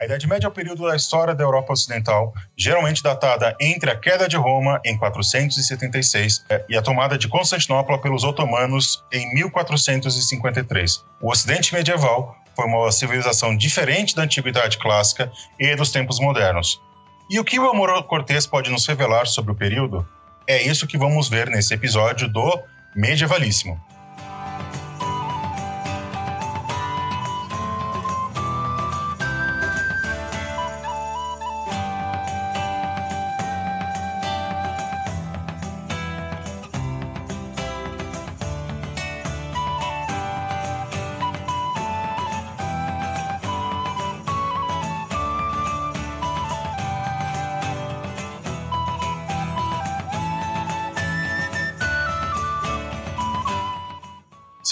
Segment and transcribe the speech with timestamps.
[0.00, 3.98] A Idade Média é o período da história da Europa Ocidental, geralmente datada entre a
[3.98, 11.04] queda de Roma em 476 eh, e a tomada de Constantinopla pelos otomanos em 1453.
[11.20, 16.80] O Ocidente medieval foi uma civilização diferente da Antiguidade Clássica e dos tempos modernos.
[17.28, 20.06] E o que o Amor Cortês pode nos revelar sobre o período?
[20.46, 22.62] É isso que vamos ver nesse episódio do
[22.94, 23.80] Medievalíssimo.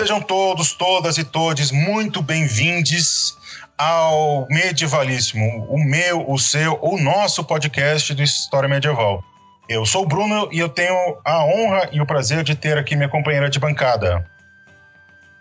[0.06, 3.37] Sejam todos, todas e todes muito bem-vindos
[3.77, 9.20] ao Medievalíssimo, o meu, o seu, o nosso podcast do História Medieval.
[9.69, 12.95] Eu sou o Bruno e eu tenho a honra e o prazer de ter aqui
[12.95, 14.25] minha companheira de bancada.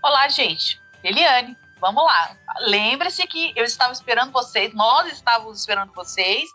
[0.02, 0.82] Olá, gente.
[1.04, 2.36] Eliane, vamos lá.
[2.61, 6.50] Lembre-se que eu estava esperando vocês, nós estávamos esperando vocês,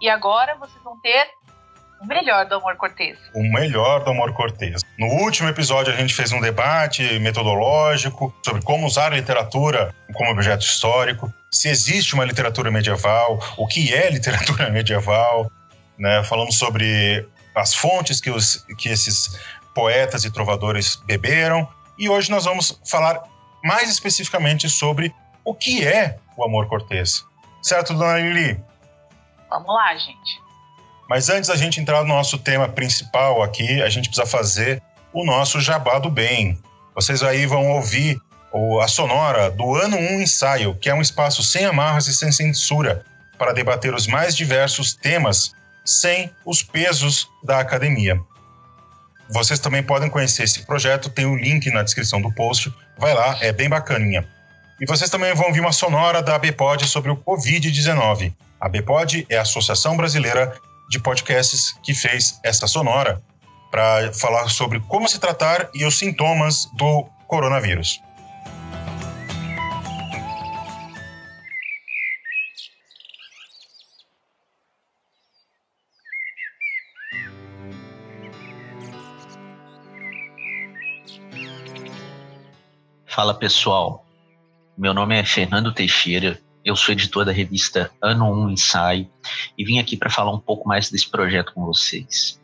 [0.00, 1.26] e agora vocês vão ter
[2.00, 3.18] o melhor do amor cortês.
[3.34, 4.82] O melhor do amor cortês.
[4.98, 10.30] No último episódio, a gente fez um debate metodológico sobre como usar a literatura como
[10.30, 15.50] objeto histórico, se existe uma literatura medieval, o que é literatura medieval.
[15.98, 16.22] Né?
[16.24, 19.38] Falamos sobre as fontes que, os, que esses
[19.74, 21.68] poetas e trovadores beberam.
[21.98, 23.22] E hoje nós vamos falar
[23.64, 27.24] mais especificamente sobre o que é o amor cortês.
[27.62, 28.62] Certo, dona Lili?
[29.48, 30.45] Vamos lá, gente.
[31.08, 35.24] Mas antes da gente entrar no nosso tema principal aqui, a gente precisa fazer o
[35.24, 36.58] nosso jabá do bem.
[36.94, 38.20] Vocês aí vão ouvir
[38.82, 43.04] a sonora do Ano 1 Ensaio, que é um espaço sem amarras e sem censura
[43.38, 45.52] para debater os mais diversos temas
[45.84, 48.20] sem os pesos da academia.
[49.28, 52.72] Vocês também podem conhecer esse projeto, tem o um link na descrição do post.
[52.98, 54.26] Vai lá, é bem bacaninha.
[54.80, 58.32] E vocês também vão ouvir uma sonora da ABPOD sobre o Covid-19.
[58.60, 60.54] A ABPOD é a Associação Brasileira
[60.88, 63.22] de podcasts que fez essa sonora
[63.70, 68.00] para falar sobre como se tratar e os sintomas do coronavírus.
[83.16, 84.04] Fala pessoal,
[84.76, 89.08] meu nome é Fernando Teixeira, eu sou editor da revista Ano 1 Ensaio
[89.56, 92.42] e vim aqui para falar um pouco mais desse projeto com vocês.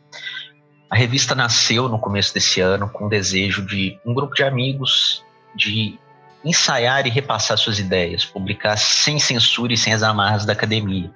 [0.89, 5.21] A revista nasceu no começo desse ano com o desejo de um grupo de amigos
[5.53, 5.99] de
[6.45, 11.11] ensaiar e repassar suas ideias, publicar sem censura e sem as amarras da academia.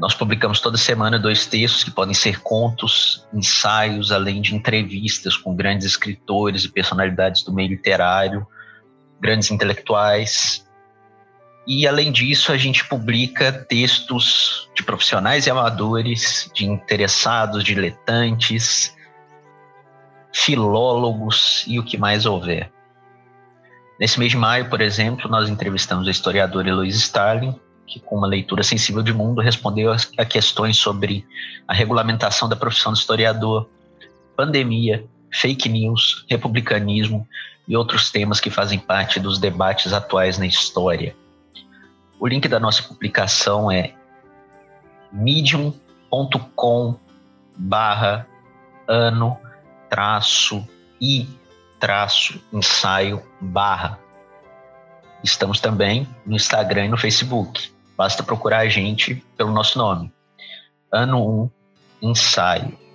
[0.00, 5.54] Nós publicamos toda semana dois textos que podem ser contos, ensaios, além de entrevistas com
[5.54, 8.44] grandes escritores e personalidades do meio literário,
[9.20, 10.67] grandes intelectuais,
[11.68, 18.96] e além disso, a gente publica textos de profissionais e amadores, de interessados, diletantes,
[20.32, 22.72] filólogos e o que mais houver.
[24.00, 27.54] Nesse mês de maio, por exemplo, nós entrevistamos a historiadora Eloise Starling,
[27.86, 31.26] que, com uma leitura sensível de mundo, respondeu a questões sobre
[31.66, 33.68] a regulamentação da profissão de historiador,
[34.34, 37.28] pandemia, fake news, republicanismo
[37.66, 41.14] e outros temas que fazem parte dos debates atuais na história.
[42.20, 43.94] O link da nossa publicação é
[45.12, 46.96] medium.com
[47.56, 48.26] barra
[48.86, 49.38] ano
[49.88, 50.66] traço
[51.00, 51.28] e
[51.78, 53.98] traço ensaio barra.
[55.22, 57.72] Estamos também no Instagram e no Facebook.
[57.96, 60.12] Basta procurar a gente pelo nosso nome.
[60.90, 61.50] Ano
[62.00, 62.87] 1 Ensaio.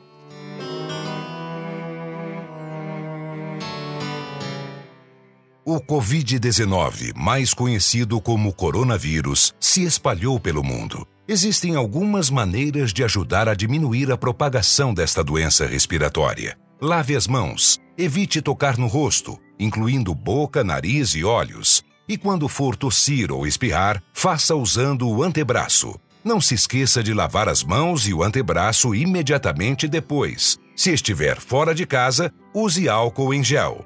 [5.66, 11.08] O Covid-19, mais conhecido como coronavírus, se espalhou pelo mundo.
[11.26, 16.58] Existem algumas maneiras de ajudar a diminuir a propagação desta doença respiratória.
[16.82, 21.82] Lave as mãos, evite tocar no rosto, incluindo boca, nariz e olhos.
[22.10, 25.98] E quando for tossir ou espirrar, faça usando o antebraço.
[26.26, 30.58] Não se esqueça de lavar as mãos e o antebraço imediatamente depois.
[30.76, 33.86] Se estiver fora de casa, use álcool em gel.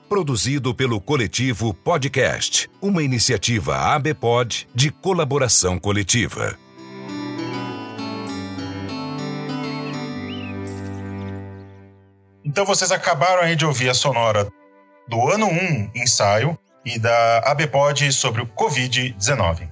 [0.11, 6.59] Produzido pelo coletivo Podcast, uma iniciativa ABPOD de colaboração coletiva.
[12.43, 14.51] Então vocês acabaram aí de ouvir a sonora
[15.07, 19.70] do ano 1 ensaio e da ABPOD sobre o Covid-19.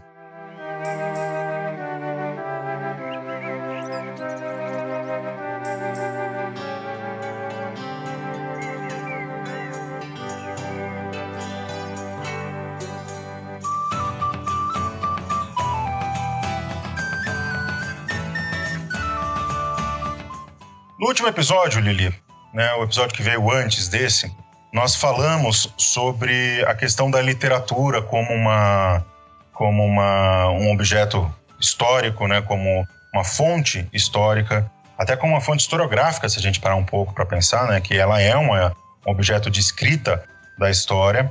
[21.20, 22.16] Último episódio, Lili,
[22.54, 24.34] né, o episódio que veio antes desse,
[24.72, 29.06] nós falamos sobre a questão da literatura como uma
[29.52, 31.30] como uma, um objeto
[31.60, 36.78] histórico, né, como uma fonte histórica, até como uma fonte historiográfica, se a gente parar
[36.78, 38.74] um pouco para pensar, né, que ela é uma,
[39.06, 40.24] um objeto de escrita
[40.58, 41.30] da história.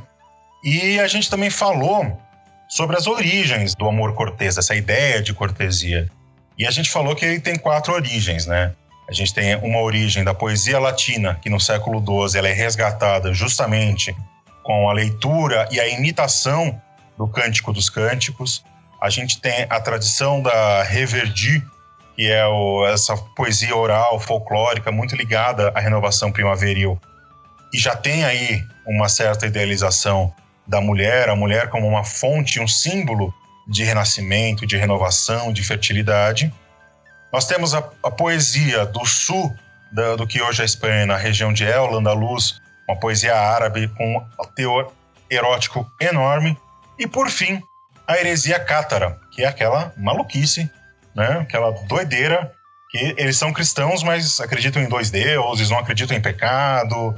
[0.63, 2.21] E a gente também falou
[2.69, 6.11] sobre as origens do amor cortês, essa ideia de cortesia.
[6.59, 8.75] E a gente falou que ele tem quatro origens, né?
[9.09, 13.33] A gente tem uma origem da poesia latina, que no século XII ela é resgatada
[13.33, 14.15] justamente
[14.63, 16.79] com a leitura e a imitação
[17.17, 18.63] do Cântico dos Cânticos.
[19.01, 21.65] A gente tem a tradição da Reverdy,
[22.15, 27.01] que é o, essa poesia oral, folclórica, muito ligada à renovação primaveril.
[27.73, 30.33] E já tem aí uma certa idealização
[30.67, 33.33] da mulher, a mulher como uma fonte, um símbolo
[33.67, 36.53] de renascimento, de renovação, de fertilidade.
[37.33, 39.55] Nós temos a, a poesia do sul
[39.93, 43.89] da, do que hoje é a Espanha, na região de El, Andaluz, uma poesia árabe
[43.89, 44.93] com um teor
[45.31, 46.57] erótico enorme.
[46.99, 47.63] E, por fim,
[48.07, 50.71] a heresia cátara, que é aquela maluquice,
[51.15, 51.41] né?
[51.41, 52.53] aquela doideira,
[52.91, 57.15] que eles são cristãos, mas acreditam em dois deuses, não acreditam em pecado.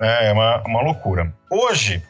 [0.00, 0.28] Né?
[0.28, 1.32] É uma, uma loucura.
[1.50, 2.02] Hoje,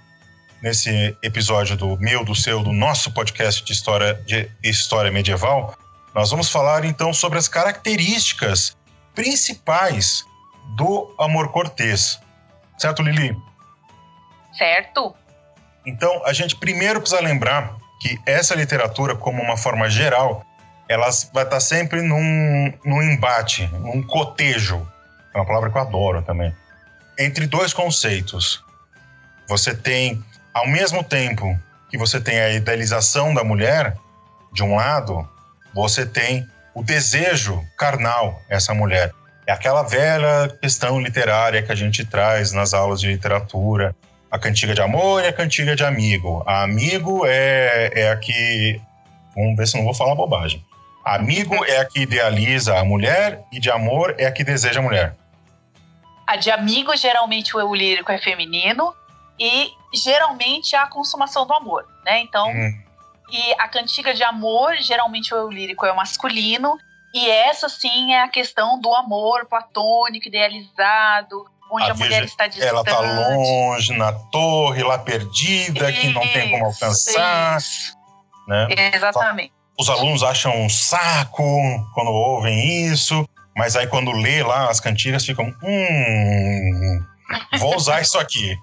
[0.62, 5.76] nesse episódio do meu, do seu, do nosso podcast de história, de história medieval,
[6.16, 8.74] nós vamos falar então sobre as características
[9.14, 10.24] principais
[10.74, 12.18] do amor cortês.
[12.78, 13.36] Certo, Lili?
[14.56, 15.14] Certo.
[15.84, 20.42] Então, a gente primeiro precisa lembrar que essa literatura, como uma forma geral,
[20.88, 24.90] ela vai estar sempre num, num embate, num cotejo.
[25.34, 26.50] É uma palavra que eu adoro também.
[27.18, 28.64] Entre dois conceitos.
[29.46, 30.24] Você tem,
[30.54, 31.60] ao mesmo tempo
[31.90, 33.98] que você tem a idealização da mulher,
[34.50, 35.28] de um lado,
[35.76, 39.12] você tem o desejo carnal, essa mulher.
[39.46, 43.94] É aquela velha questão literária que a gente traz nas aulas de literatura.
[44.30, 46.42] A cantiga de amor e a cantiga de amigo.
[46.46, 48.80] A amigo é, é a que.
[49.36, 50.64] Vamos ver se não vou falar bobagem.
[51.04, 54.82] Amigo é a que idealiza a mulher e de amor é a que deseja a
[54.82, 55.14] mulher.
[56.26, 58.92] A de amigo, geralmente o eu lírico é feminino
[59.38, 62.20] e geralmente é a consumação do amor, né?
[62.20, 62.85] Então, hum.
[63.30, 66.78] E a cantiga de amor, geralmente o eu lírico é o masculino,
[67.12, 72.46] e essa sim é a questão do amor platônico, idealizado, onde a, a mulher está
[72.46, 72.68] distante.
[72.68, 77.58] Ela está longe, na torre, lá perdida, isso, que não tem como alcançar.
[77.58, 77.96] Isso.
[78.46, 78.68] Né?
[78.94, 79.52] Exatamente.
[79.78, 81.44] Os alunos acham um saco
[81.92, 87.04] quando ouvem isso, mas aí quando lê lá as cantigas ficam, hum,
[87.58, 88.56] vou usar isso aqui.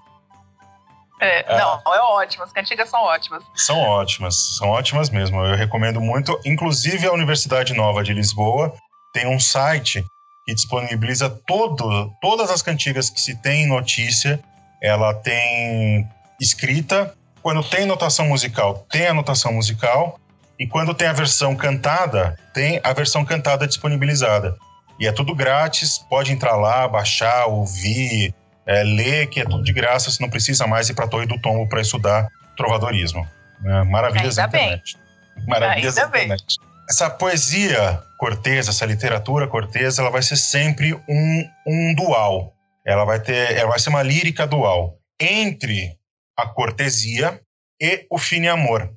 [1.24, 2.44] É, é, não, é ótimo.
[2.44, 3.42] As cantigas são ótimas.
[3.54, 5.42] São ótimas, são ótimas mesmo.
[5.42, 6.38] Eu recomendo muito.
[6.44, 8.74] Inclusive, a Universidade Nova de Lisboa
[9.12, 10.04] tem um site
[10.46, 14.38] que disponibiliza todo, todas as cantigas que se tem notícia.
[14.82, 16.06] Ela tem
[16.38, 17.14] escrita.
[17.42, 20.18] Quando tem notação musical, tem a notação musical.
[20.58, 24.54] E quando tem a versão cantada, tem a versão cantada disponibilizada.
[25.00, 28.34] E é tudo grátis, pode entrar lá, baixar, ouvir,
[28.66, 31.38] é, ler, que é tudo de graça, você não precisa mais ir para Torre do
[31.40, 33.28] Tombo para estudar trovadorismo.
[33.64, 34.96] É, maravilhas Ainda da internet.
[34.96, 35.46] Bem.
[35.46, 36.56] Maravilhas Ainda da internet.
[36.58, 36.68] Bem.
[36.88, 42.52] Essa poesia cortesa, essa literatura cortesa, ela vai ser sempre um, um dual.
[42.86, 45.96] Ela vai ter, ela vai ser uma lírica dual entre
[46.36, 47.40] a cortesia
[47.80, 48.92] e o fine amor.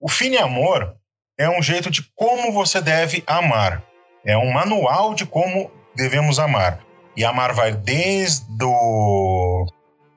[0.00, 0.96] O fine amor
[1.38, 3.82] é um jeito de como você deve amar.
[4.24, 6.80] É um manual de como devemos amar.
[7.18, 9.66] E amar vai desde o.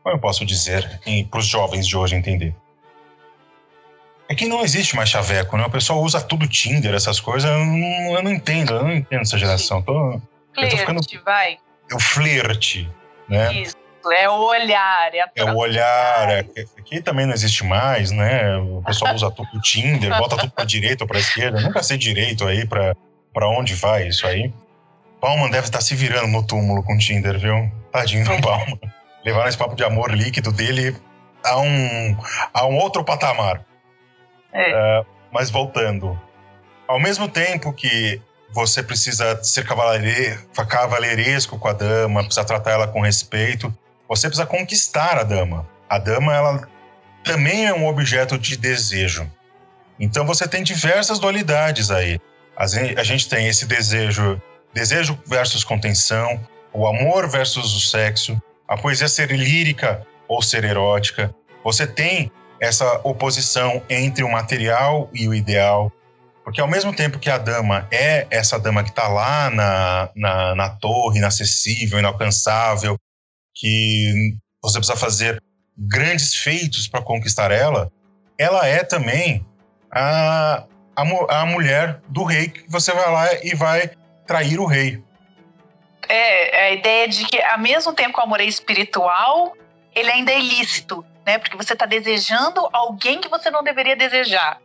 [0.03, 2.53] Como eu posso dizer para os jovens de hoje entender?
[4.29, 5.65] É que não existe mais chaveco, né?
[5.65, 7.49] O pessoal usa tudo Tinder, essas coisas.
[7.49, 9.81] Eu não, eu não entendo, eu não entendo essa geração.
[9.81, 10.21] Tô,
[10.53, 11.57] flerte, ficando, vai.
[11.91, 12.87] O flerte,
[13.27, 13.51] né?
[13.61, 13.75] Isso.
[14.13, 15.11] é o olhar.
[15.15, 16.29] É, é o olhar.
[16.29, 16.45] É,
[16.77, 18.57] aqui também não existe mais, né?
[18.57, 21.57] O pessoal usa tudo Tinder, bota tudo pra direita ou pra esquerda.
[21.57, 22.95] Eu nunca sei direito aí pra,
[23.33, 24.53] pra onde vai isso aí.
[25.21, 27.71] Palma deve estar se virando no túmulo com o Tinder, viu?
[27.91, 28.77] Tadinho do Palma.
[29.23, 30.95] Levaram esse papo de amor líquido dele
[31.45, 32.17] a um,
[32.51, 33.63] a um outro patamar.
[34.51, 35.01] É.
[35.01, 36.19] Uh, mas voltando.
[36.87, 38.19] Ao mesmo tempo que
[38.51, 43.73] você precisa ser cavaleiresco com a dama, precisa tratar ela com respeito,
[44.09, 45.69] você precisa conquistar a dama.
[45.87, 46.67] A dama, ela
[47.23, 49.29] também é um objeto de desejo.
[49.99, 52.19] Então você tem diversas dualidades aí.
[52.57, 54.41] A gente tem esse desejo,
[54.73, 56.39] desejo versus contenção,
[56.73, 61.33] o amor versus o sexo, a poesia ser lírica ou ser erótica.
[61.63, 65.91] Você tem essa oposição entre o material e o ideal.
[66.43, 70.55] Porque ao mesmo tempo que a dama é essa dama que está lá na, na,
[70.55, 72.97] na torre, inacessível, inalcançável,
[73.53, 75.41] que você precisa fazer
[75.77, 77.91] grandes feitos para conquistar ela,
[78.37, 79.45] ela é também
[79.91, 80.63] a,
[80.95, 83.91] a, a, mulher do rei que você vai lá e vai
[84.31, 85.03] trair o rei.
[86.07, 89.53] É, é a ideia de que, ao mesmo tempo que o amor é espiritual,
[89.93, 91.37] ele ainda é ilícito, né?
[91.37, 94.59] Porque você está desejando alguém que você não deveria desejar.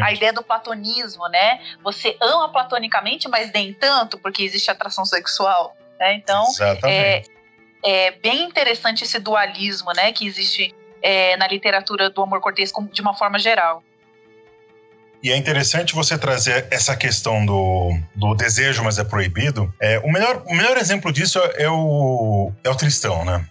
[0.00, 1.60] A ideia do platonismo, né?
[1.82, 5.76] Você ama platonicamente, mas nem tanto, porque existe atração sexual.
[5.98, 6.14] Né?
[6.14, 6.46] Então,
[6.84, 7.22] é,
[7.84, 10.12] é, bem interessante esse dualismo, né?
[10.12, 13.82] Que existe é, na literatura do amor cortês de uma forma geral.
[15.24, 19.72] E é interessante você trazer essa questão do, do desejo, mas é proibido.
[19.80, 23.42] É, o, melhor, o melhor exemplo disso é o, é o Tristão, né?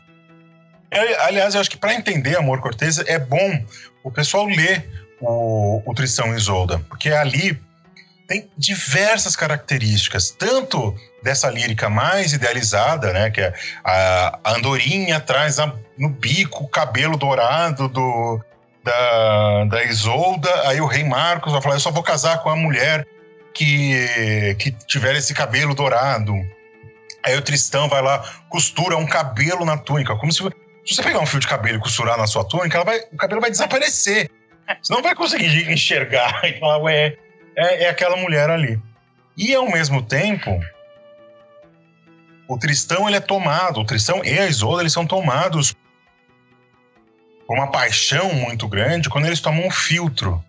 [0.92, 3.66] É, aliás, eu acho que para entender amor cortês é bom
[4.04, 4.88] o pessoal ler
[5.20, 7.60] o, o Tristão e Isolda, porque ali
[8.28, 13.52] tem diversas características, tanto dessa lírica mais idealizada, né, que é
[13.84, 15.58] a, a andorinha atrás
[15.98, 18.40] no bico, o cabelo dourado do,
[18.84, 22.56] da, da Isolda, aí o rei Marcos vai falar, eu só vou casar com a
[22.56, 23.08] mulher
[23.54, 26.34] que, que tiver esse cabelo dourado.
[27.26, 31.20] Aí o Tristão vai lá, costura um cabelo na túnica, como se, se você pegar
[31.20, 34.30] um fio de cabelo e costurar na sua túnica, vai, o cabelo vai desaparecer.
[34.82, 37.16] Você não vai conseguir enxergar e falar, ué,
[37.56, 38.80] é, é aquela mulher ali.
[39.38, 40.60] E ao mesmo tempo,
[42.48, 45.74] o Tristão ele é tomado, o Tristão e a Isolda eles são tomados
[47.48, 50.44] por uma paixão muito grande quando eles tomam um filtro,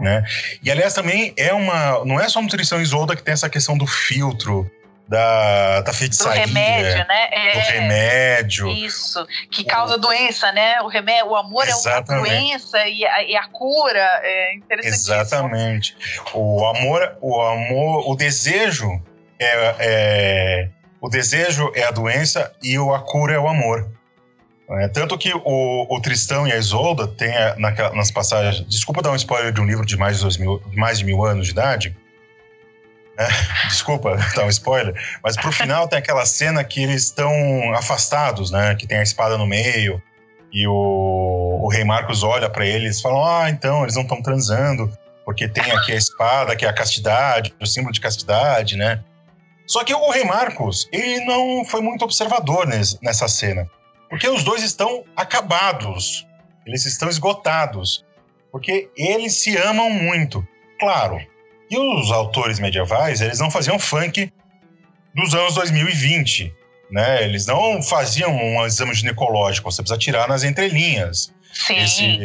[0.00, 0.24] né?
[0.62, 3.48] E aliás também é uma, não é só no Tristão e Isolda que tem essa
[3.48, 4.70] questão do filtro,
[5.08, 6.46] da, da feitiçaria.
[6.46, 7.28] Do remédio, né?
[7.30, 8.68] É, do remédio.
[8.68, 10.80] Isso, que causa o, doença, né?
[10.80, 12.30] O, remédio, o amor exatamente.
[12.30, 14.94] é uma doença e a, e a cura é interessante.
[14.94, 15.96] Exatamente.
[16.32, 19.02] O amor, o amor, o desejo
[19.38, 20.68] é, é,
[21.00, 23.90] o desejo é a doença e a cura é o amor.
[24.80, 27.32] É, tanto que o, o, Tristão e a Isolda tem
[27.94, 28.66] nas passagens.
[28.66, 31.46] Desculpa dar um spoiler de um livro de mais de, mil, mais de mil anos
[31.46, 31.96] de idade,
[33.18, 33.26] é,
[33.68, 37.30] desculpa dar um spoiler, mas pro final tem aquela cena que eles estão
[37.74, 38.74] afastados, né?
[38.74, 40.02] Que tem a espada no meio
[40.52, 44.22] e o, o rei Marcos olha para eles e falam: Ah, então eles não estão
[44.22, 44.90] transando
[45.24, 49.02] porque tem aqui a espada que é a castidade, o símbolo de castidade, né?
[49.66, 53.70] Só que o rei Marcos ele não foi muito observador nessa cena,
[54.12, 56.26] porque os dois estão acabados,
[56.66, 58.04] eles estão esgotados,
[58.52, 60.46] porque eles se amam muito.
[60.78, 61.18] Claro,
[61.70, 64.30] e os autores medievais, eles não faziam funk
[65.14, 66.54] dos anos 2020,
[66.90, 67.24] né?
[67.24, 71.32] Eles não faziam um exame ginecológico, você precisa tirar nas entrelinhas.
[71.50, 71.78] Sim.
[71.78, 72.18] Esse,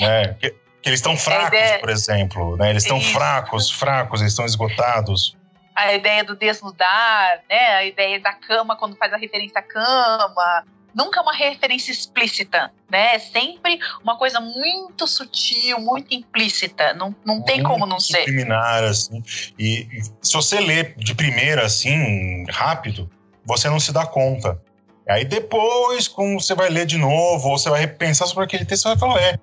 [0.00, 1.78] né, que, que eles estão fracos, ideia...
[1.78, 2.70] por exemplo, né?
[2.70, 5.36] Eles estão fracos, fracos, eles estão esgotados.
[5.72, 7.76] A ideia do desnudar, né?
[7.76, 10.64] A ideia da cama quando faz a referência à cama,
[10.96, 13.16] nunca uma referência explícita, né?
[13.16, 16.94] É sempre uma coisa muito sutil, muito implícita.
[16.94, 18.20] Não, não tem como não ser.
[18.20, 19.22] Subliminar, assim.
[19.58, 23.10] E, e se você lê de primeira, assim, rápido,
[23.44, 24.58] você não se dá conta.
[25.06, 28.84] Aí depois, quando você vai ler de novo, ou você vai repensar sobre aquele texto,
[28.84, 29.38] você vai falar, é,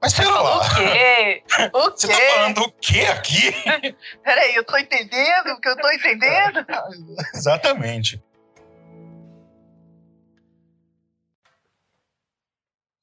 [0.00, 0.58] mas pera lá.
[0.58, 1.42] O quê?
[1.72, 3.52] O Você tá falando o quê aqui?
[4.22, 6.64] Peraí, eu tô entendendo o que eu tô entendendo?
[7.34, 8.22] Exatamente.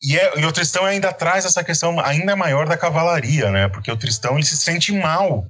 [0.06, 3.68] E, é, e, o Tristão ainda traz essa questão ainda maior da cavalaria, né?
[3.68, 5.46] Porque o Tristão ele se sente mal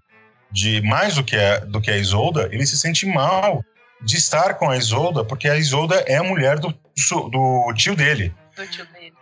[0.51, 3.63] de mais do que a, do que a Isolda, ele se sente mal
[4.01, 8.33] de estar com a Isolda, porque a Isolda é a mulher do, do tio dele.
[8.55, 9.13] Do tio dele.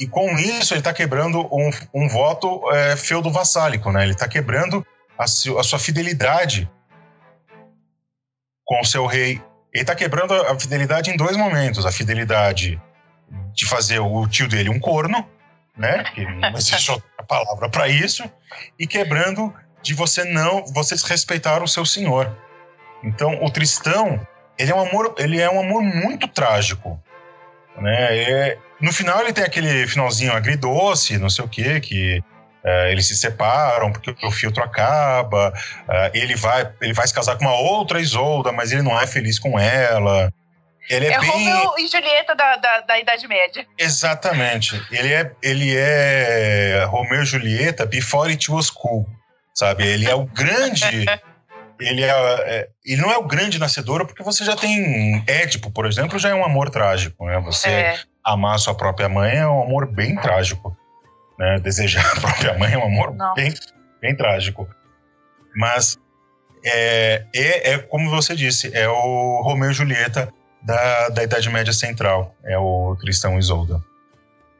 [0.00, 4.02] E com isso ele está quebrando um, um voto é, feudo-vassálico, né?
[4.02, 4.84] Ele está quebrando
[5.16, 6.68] a, a sua fidelidade
[8.64, 9.40] com o seu rei
[9.72, 11.86] ele tá quebrando a fidelidade em dois momentos.
[11.86, 12.80] A fidelidade
[13.54, 15.26] de fazer o tio dele um corno,
[15.76, 16.04] né?
[16.14, 18.24] Que não existe outra palavra para isso.
[18.78, 22.36] E quebrando de você não, vocês respeitar o seu senhor.
[23.02, 24.24] Então, o Tristão,
[24.58, 27.00] ele é um amor, ele é um amor muito trágico,
[27.76, 28.16] né?
[28.16, 32.22] É, no final ele tem aquele finalzinho agridoce, não sei o quê, que
[32.64, 35.52] é, eles se separam porque o filtro acaba.
[35.88, 39.06] É, ele vai ele vai se casar com uma outra Isolda, mas ele não é
[39.06, 40.32] feliz com ela.
[40.88, 41.30] Ele é, é bem...
[41.30, 43.66] Romeu e Julieta da, da, da, Idade Média.
[43.78, 44.80] Exatamente.
[44.90, 49.06] Ele é, ele é Romeu e Julieta before it was cool,
[49.54, 49.86] sabe?
[49.86, 51.06] Ele é o grande...
[51.80, 55.86] ele, é, é, ele não é o grande nascedor porque você já tem Édipo, por
[55.86, 57.38] exemplo, já é um amor trágico, né?
[57.40, 57.98] Você é.
[58.24, 60.76] amar sua própria mãe é um amor bem trágico.
[61.38, 61.58] Né?
[61.60, 63.54] Desejar a própria mãe é um amor bem,
[64.00, 64.68] bem trágico.
[65.56, 65.98] Mas
[66.64, 70.32] é, é, é, como você disse, é o Romeu e Julieta
[70.62, 73.82] da, da Idade Média Central, é o Tristão Isolda.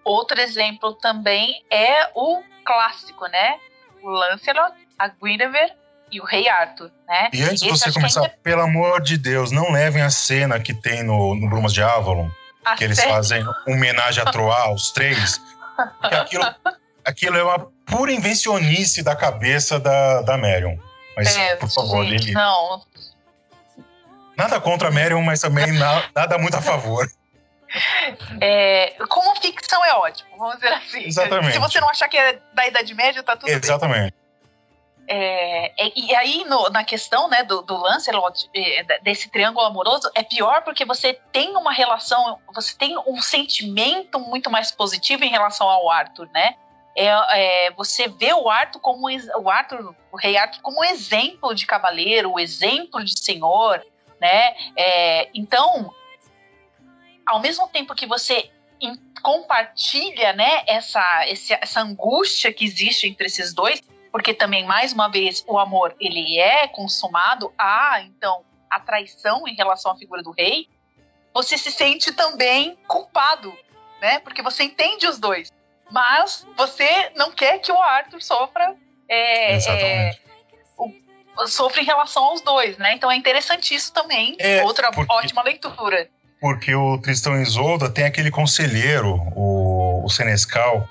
[0.04, 3.56] Outro exemplo também é o clássico, né?
[4.02, 5.72] O Lancelot, a Guinevere
[6.10, 7.30] e o Rei Arthur, né?
[7.32, 8.34] E antes de você começar, ainda...
[8.42, 12.28] pelo amor de Deus, não levem a cena que tem no, no Brumas de Avalon,
[12.64, 15.40] a que eles fazem homenagem a Troar, os três.
[16.00, 16.54] Porque aquilo,
[17.04, 20.76] aquilo é uma pura invencionice da cabeça da, da Marion.
[21.16, 22.32] Mas, é, por favor, gente, Lili.
[22.32, 22.82] Não.
[24.36, 27.06] Nada contra a Marion, mas também nada, nada muito a favor.
[28.40, 31.04] É, como ficção é ótimo, vamos dizer assim.
[31.04, 31.52] Exatamente.
[31.52, 34.12] Se você não achar que é da Idade Média, tá tudo Exatamente.
[34.12, 34.22] Bem.
[35.08, 40.10] É, é, e aí, no, na questão né, do, do Lancelot, é, desse triângulo amoroso,
[40.14, 45.30] é pior porque você tem uma relação, você tem um sentimento muito mais positivo em
[45.30, 46.54] relação ao Arthur, né?
[46.94, 51.54] É, é, você vê o Arthur como o Arthur, o rei Arthur como um exemplo
[51.54, 53.82] de cavaleiro, o exemplo de senhor,
[54.22, 54.54] né?
[54.76, 55.92] É, então,
[57.26, 58.50] ao mesmo tempo que você
[59.22, 61.04] compartilha, né, essa,
[61.60, 66.38] essa angústia que existe entre esses dois, porque também mais uma vez o amor ele
[66.38, 70.68] é consumado, há então a traição em relação à figura do rei,
[71.34, 73.52] você se sente também culpado,
[74.00, 74.18] né?
[74.20, 75.52] Porque você entende os dois
[75.92, 78.74] mas você não quer que o Arthur sofra
[79.08, 80.18] é, é,
[81.36, 82.94] o, sofra em relação aos dois, né?
[82.94, 84.36] Então é interessante isso também.
[84.38, 86.08] É, Outra porque, ótima leitura.
[86.40, 90.88] Porque o Tristão Isolda tem aquele conselheiro, o, o Senescal,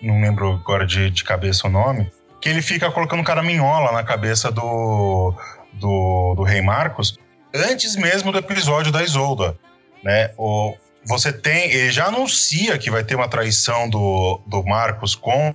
[0.00, 4.50] não lembro agora de, de cabeça o nome, que ele fica colocando caraminhola na cabeça
[4.50, 5.32] do,
[5.74, 7.18] do, do Rei Marcos
[7.54, 9.56] antes mesmo do episódio da Isolda.
[10.02, 10.32] Né?
[10.36, 11.70] O, você tem.
[11.70, 15.54] Ele já anuncia que vai ter uma traição do, do Marcos com.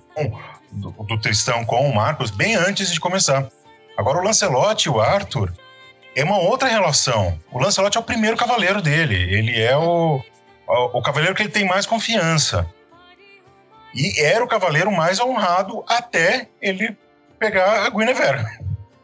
[0.69, 3.49] Do, do Tristão com o Marcos bem antes de começar.
[3.97, 5.51] Agora, o Lancelot e o Arthur
[6.15, 7.39] é uma outra relação.
[7.51, 9.15] O Lancelot é o primeiro cavaleiro dele.
[9.15, 10.21] Ele é o,
[10.67, 12.71] o, o cavaleiro que ele tem mais confiança.
[13.93, 16.95] E era o cavaleiro mais honrado até ele
[17.39, 18.45] pegar a Guinevere.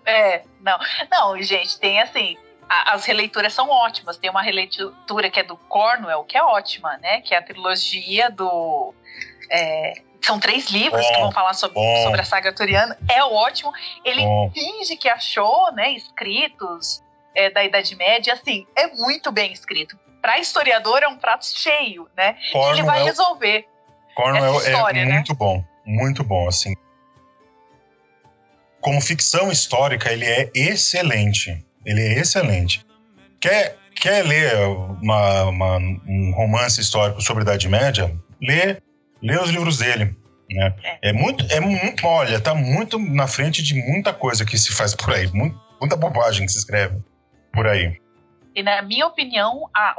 [0.05, 0.77] É, não.
[1.11, 2.37] Não, gente, tem assim
[2.69, 4.17] as releituras são ótimas.
[4.17, 7.21] Tem uma releitura que é do Cornwell, que é ótima, né?
[7.21, 8.93] Que é a trilogia do.
[9.51, 9.93] É,
[10.25, 12.97] são três livros bom, que vão falar sobre, sobre a saga arturiana.
[13.09, 13.71] É ótimo.
[14.03, 14.51] Ele bom.
[14.53, 17.03] finge que achou, né, escritos
[17.35, 18.33] é, da Idade Média.
[18.33, 19.97] Assim, é muito bem escrito.
[20.21, 22.37] Para historiador é um prato cheio, né?
[22.51, 23.67] Cornwell, ele vai resolver.
[24.15, 25.13] Cornwell essa história, é né?
[25.15, 26.73] muito bom, muito bom, assim.
[28.79, 31.65] Como ficção histórica, ele é excelente.
[31.85, 32.85] Ele é excelente.
[33.39, 34.55] Quer, quer ler
[35.01, 38.15] uma, uma, um romance histórico sobre a Idade Média?
[38.41, 38.77] Lê,
[39.23, 40.15] lê os livros dele.
[40.51, 40.73] Né?
[40.83, 41.09] É.
[41.09, 44.93] é muito, é muito, olha, tá muito na frente de muita coisa que se faz
[44.93, 46.97] por aí, muito, muita bobagem que se escreve
[47.51, 47.97] por aí.
[48.55, 49.95] E na minha opinião, a,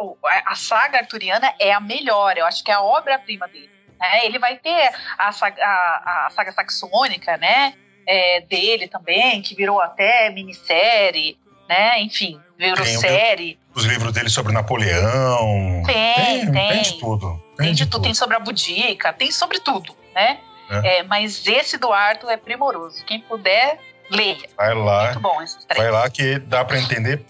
[0.47, 3.71] a saga arturiana é a melhor, eu acho que é a obra-prima dele.
[3.99, 4.27] Né?
[4.27, 7.75] Ele vai ter a saga, a, a saga saxônica, né?
[8.07, 12.01] É, dele também, que virou até minissérie né?
[12.03, 13.59] Enfim, virou tem série.
[13.75, 15.83] Os livros dele sobre Napoleão.
[15.87, 16.53] Tem, tem.
[16.53, 17.43] Tem, tem de tudo.
[17.57, 18.03] Tem, de, tudo.
[18.03, 20.39] Tem sobre a Budica, tem sobre tudo, né?
[20.71, 20.99] É.
[20.99, 23.05] É, mas esse do Arthur é primoroso.
[23.05, 23.79] Quem puder,
[24.11, 24.49] leia.
[24.57, 25.05] Vai lá.
[25.05, 25.83] Muito bom esses três.
[25.83, 27.25] Vai lá que dá para entender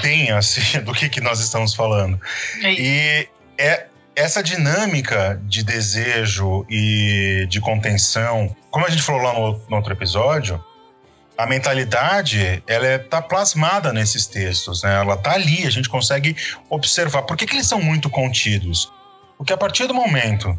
[0.00, 2.20] bem assim, do que, que nós estamos falando.
[2.62, 3.86] É e é
[4.16, 9.92] essa dinâmica de desejo e de contenção, como a gente falou lá no, no outro
[9.92, 10.62] episódio,
[11.36, 14.96] a mentalidade ela está é, plasmada nesses textos, né?
[14.96, 16.34] Ela está ali, a gente consegue
[16.68, 17.22] observar.
[17.22, 18.92] Por que, que eles são muito contidos?
[19.38, 20.54] Porque a partir do momento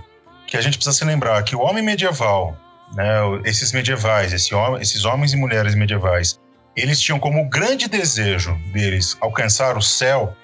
[0.48, 2.58] que a gente precisa se lembrar que o homem medieval,
[2.96, 6.39] né, esses medievais, esse, esses homens e mulheres medievais,
[6.76, 10.36] eles tinham como grande desejo deles alcançar o céu,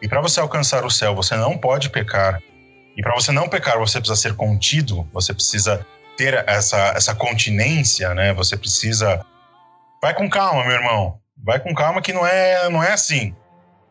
[0.00, 2.42] E para você alcançar o céu, você não pode pecar.
[2.96, 8.12] E para você não pecar, você precisa ser contido, você precisa ter essa, essa continência,
[8.12, 8.32] né?
[8.34, 9.24] Você precisa.
[10.02, 11.20] Vai com calma, meu irmão.
[11.36, 13.32] Vai com calma que não é, não é assim.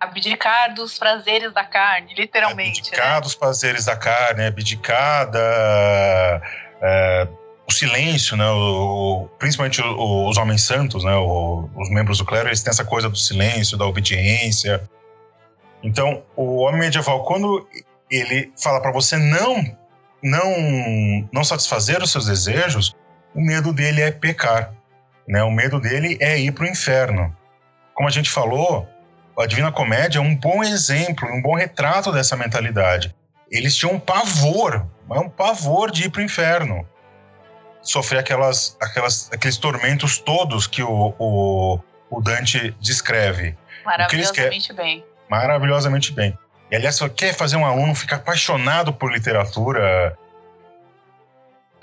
[0.01, 2.79] Abdicar dos prazeres da carne, literalmente.
[2.79, 3.21] Abdicar né?
[3.21, 6.41] dos prazeres da carne, abdicar da.
[6.81, 7.27] É,
[7.67, 8.49] o silêncio, né?
[8.49, 11.15] O, principalmente os homens santos, né?
[11.15, 14.81] Os membros do clero, eles têm essa coisa do silêncio, da obediência.
[15.83, 17.67] Então, o homem medieval, quando
[18.09, 19.63] ele fala para você não
[20.23, 22.95] não não satisfazer os seus desejos,
[23.35, 24.73] o medo dele é pecar,
[25.27, 25.43] né?
[25.43, 27.35] O medo dele é ir para o inferno.
[27.93, 28.87] Como a gente falou,
[29.37, 33.13] a Divina Comédia é um bom exemplo, um bom retrato dessa mentalidade.
[33.49, 36.87] Eles tinham um pavor, um pavor de ir para o inferno,
[37.81, 43.55] sofrer aquelas, aquelas, aqueles tormentos todos que o, o, o Dante descreve.
[43.85, 45.05] Maravilhosamente bem.
[45.29, 46.37] Maravilhosamente bem.
[46.69, 50.17] E aliás, você quer fazer um aluno ficar apaixonado por literatura.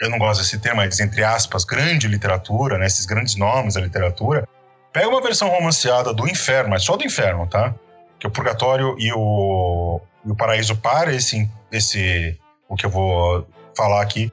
[0.00, 2.86] Eu não gosto desse termo, mas entre aspas, grande literatura, né?
[2.86, 4.48] Esses grandes nomes da literatura.
[4.92, 7.74] Pega uma versão romanceada do Inferno, mas só do Inferno, tá?
[8.18, 13.46] Que o Purgatório e o, e o Paraíso para esse, esse o que eu vou
[13.76, 14.32] falar aqui,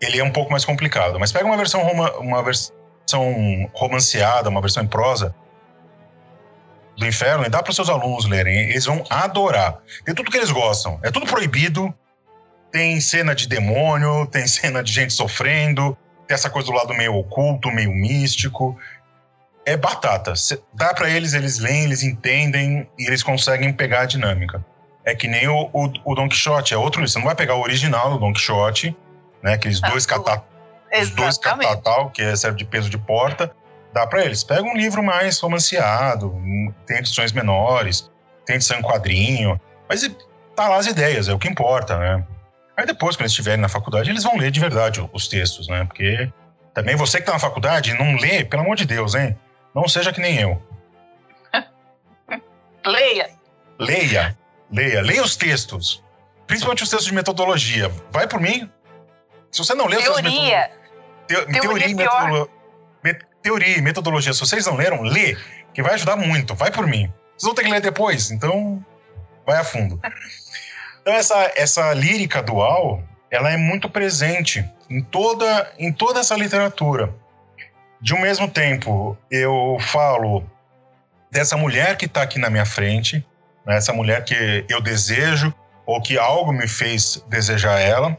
[0.00, 1.18] ele é um pouco mais complicado.
[1.18, 1.82] Mas pega uma versão
[2.18, 5.34] uma versão romanceada, uma versão em prosa
[6.96, 8.70] do inferno e dá para seus alunos lerem.
[8.70, 9.78] Eles vão adorar.
[10.04, 10.98] Tem tudo que eles gostam.
[11.02, 11.94] É tudo proibido.
[12.72, 17.14] Tem cena de demônio, tem cena de gente sofrendo, tem essa coisa do lado meio
[17.14, 18.76] oculto, meio místico.
[19.66, 20.32] É batata.
[20.72, 24.64] Dá para eles, eles leem, eles entendem e eles conseguem pegar a dinâmica.
[25.04, 27.06] É que nem o, o, o Don Quixote, é outro.
[27.06, 28.96] Você não vai pegar o original do Don Quixote,
[29.42, 29.54] né?
[29.54, 30.42] Aqueles dois catat...
[31.02, 33.52] Os dois catatal, que serve de peso de porta
[33.96, 34.44] dá para eles.
[34.44, 36.34] Pega um livro mais romanceado,
[36.86, 38.10] tem edições menores,
[38.44, 40.08] tem edição em quadrinho, mas
[40.54, 42.24] tá lá as ideias, é o que importa, né?
[42.76, 45.84] Aí depois, quando eles estiverem na faculdade, eles vão ler de verdade os textos, né?
[45.86, 46.30] Porque
[46.74, 49.34] também você que tá na faculdade não lê, pelo amor de Deus, hein?
[49.76, 50.60] Não seja que nem eu.
[52.84, 53.30] Leia.
[53.78, 54.38] Leia.
[54.72, 55.02] Leia.
[55.02, 56.02] Leia os textos.
[56.48, 57.88] Principalmente os textos de metodologia.
[58.10, 58.68] Vai por mim.
[59.52, 60.10] Se você não lê teoria.
[60.10, 60.86] os textos de metodologia...
[61.28, 62.56] Teoria, teoria e metodologia
[63.46, 65.36] teoria e metodologia, se vocês não leram, lê,
[65.72, 66.52] que vai ajudar muito.
[66.56, 67.12] Vai por mim.
[67.36, 68.84] Vocês vão ter que ler depois, então
[69.46, 70.00] vai a fundo.
[71.00, 77.14] Então essa, essa lírica dual, ela é muito presente em toda, em toda essa literatura.
[78.00, 80.44] De um mesmo tempo, eu falo
[81.30, 83.26] dessa mulher que está aqui na minha frente,
[83.64, 85.52] né, essa mulher que eu desejo
[85.84, 88.16] ou que algo me fez desejar ela,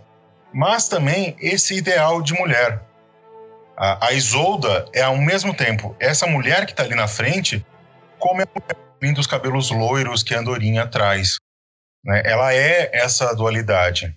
[0.54, 2.82] mas também esse ideal de mulher,
[3.76, 7.66] a, a Isolda é ao mesmo tempo essa mulher que está ali na frente,
[8.18, 11.38] como é a mulher vindo os cabelos loiros que a Andorinha traz.
[12.04, 12.22] Né?
[12.26, 14.16] Ela é essa dualidade.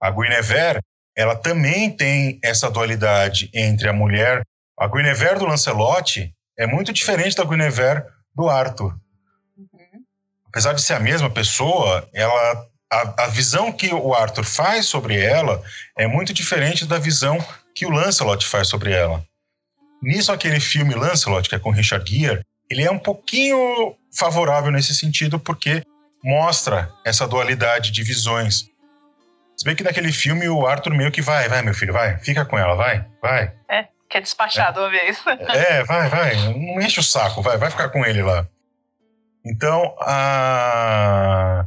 [0.00, 0.80] A Guinevere,
[1.16, 4.42] ela também tem essa dualidade entre a mulher.
[4.78, 8.94] A Guinevere do Lancelot é muito diferente da Guinevere do Arthur.
[9.56, 10.04] Uhum.
[10.48, 15.20] Apesar de ser a mesma pessoa, ela a, a, visão que o Arthur faz sobre
[15.20, 15.62] ela
[15.96, 17.38] é muito diferente da visão
[17.74, 19.24] que o Lancelot faz sobre ela.
[20.02, 24.94] Nisso, aquele filme Lancelot, que é com Richard Gere, ele é um pouquinho favorável nesse
[24.94, 25.82] sentido, porque
[26.22, 28.68] mostra essa dualidade de visões.
[29.56, 32.44] Se bem que naquele filme o Arthur meio que vai, vai, meu filho, vai, fica
[32.44, 33.52] com ela, vai, vai.
[33.70, 33.88] É,
[34.20, 34.72] despachar é.
[34.72, 35.18] de uma vez.
[35.48, 38.46] É, vai, vai, não enche o saco, vai, vai ficar com ele lá.
[39.44, 41.64] Então, a...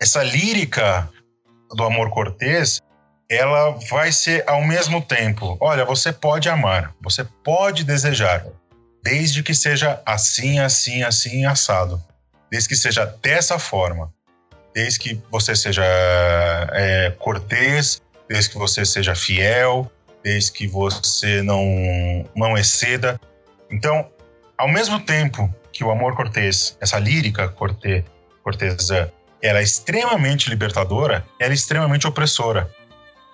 [0.00, 1.08] essa lírica
[1.74, 2.80] do amor cortês
[3.32, 8.44] ela vai ser ao mesmo tempo: olha, você pode amar, você pode desejar,
[9.02, 12.02] desde que seja assim, assim, assim, assado.
[12.50, 14.12] Desde que seja dessa forma.
[14.74, 19.90] Desde que você seja é, cortês, desde que você seja fiel,
[20.22, 21.64] desde que você não,
[22.34, 23.20] não exceda.
[23.70, 24.08] Então,
[24.56, 28.04] ao mesmo tempo que o amor cortês, essa lírica cortê,
[28.42, 32.70] cortesã, ela é extremamente libertadora, ela é extremamente opressora.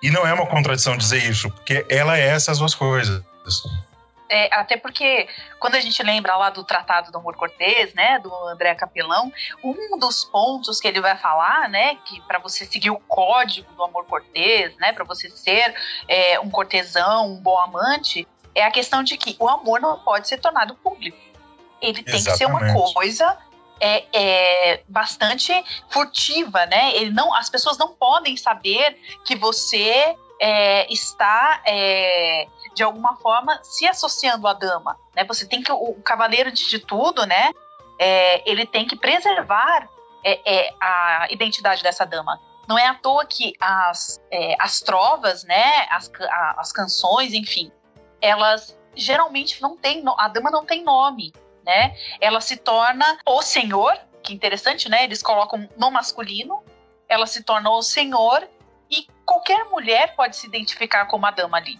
[0.01, 3.21] E não é uma contradição dizer isso, porque ela é essas duas coisas.
[4.29, 5.27] É, até porque
[5.59, 9.97] quando a gente lembra lá do Tratado do Amor Cortês, né, do André Capelão, um
[9.97, 14.05] dos pontos que ele vai falar, né, que para você seguir o código do amor
[14.05, 15.73] cortês, né, para você ser
[16.07, 20.27] é, um cortesão, um bom amante, é a questão de que o amor não pode
[20.27, 21.17] ser tornado público.
[21.81, 22.31] Ele tem Exatamente.
[22.31, 23.37] que ser uma coisa
[23.79, 25.53] é, é, bastante
[25.89, 26.95] furtiva, né?
[26.95, 32.47] Ele não, as pessoas não podem saber que você é, está é,
[32.79, 35.25] de alguma forma se associando à dama, né?
[35.25, 37.51] Você tem que o, o cavaleiro de tudo, né?
[37.99, 39.89] É, ele tem que preservar
[40.23, 42.39] é, é a identidade dessa dama.
[42.69, 47.69] Não é à toa que as, é, as trovas, né, as, a, as canções, enfim,
[48.21, 51.33] elas geralmente não têm, a dama não tem nome,
[51.65, 51.97] né?
[52.21, 55.03] Ela se torna o senhor, que interessante, né?
[55.03, 56.63] Eles colocam no masculino,
[57.09, 58.47] ela se torna o senhor
[58.89, 61.77] e qualquer mulher pode se identificar como a dama ali.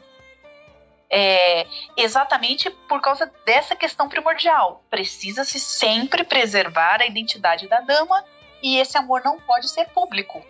[1.12, 1.66] É,
[1.98, 4.84] exatamente por causa dessa questão primordial.
[4.90, 8.24] Precisa-se sempre preservar a identidade da dama
[8.62, 10.46] e esse amor não pode ser público.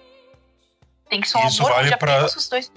[1.10, 1.90] Tem que ser um Isso amor vale
[2.50, 2.72] dois.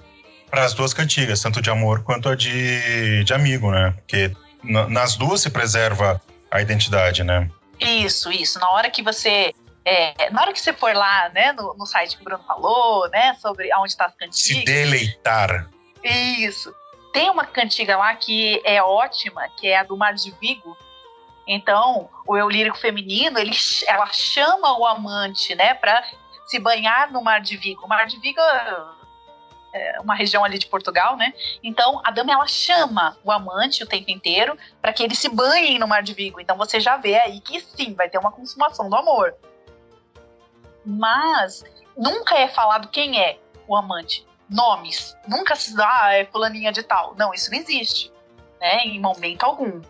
[0.49, 3.91] Para as duas cantigas, tanto de amor quanto a de, de amigo, né?
[3.97, 4.31] Porque
[4.63, 7.49] na- nas duas se preserva a identidade, né?
[7.79, 8.59] Isso, isso.
[8.59, 9.51] Na hora que você.
[9.83, 13.09] é, na hora que você for lá, né, no, no site que o Bruno falou,
[13.09, 14.39] né, sobre onde está as cantigas.
[14.39, 15.69] Se deleitar.
[16.03, 16.73] Isso.
[17.13, 20.75] Tem uma cantiga lá que é ótima, que é a do Mar de Vigo.
[21.45, 23.55] Então, o eu lírico feminino, ele,
[23.87, 26.03] ela chama o amante, né, para
[26.47, 27.85] se banhar no Mar de Vigo.
[27.85, 28.39] O Mar de Vigo
[29.71, 31.33] é uma região ali de Portugal, né?
[31.61, 35.77] Então, a dama ela chama o amante o tempo inteiro para que ele se banhe
[35.77, 36.41] no Mar de Vigo.
[36.41, 39.35] Então, você já vê aí que sim, vai ter uma consumação do amor.
[40.83, 41.63] Mas
[41.95, 45.17] nunca é falado quem é o amante nomes.
[45.27, 47.15] Nunca se dá, ah, é fulaninha de tal.
[47.17, 48.11] Não, isso não existe.
[48.61, 49.81] Né, em momento algum.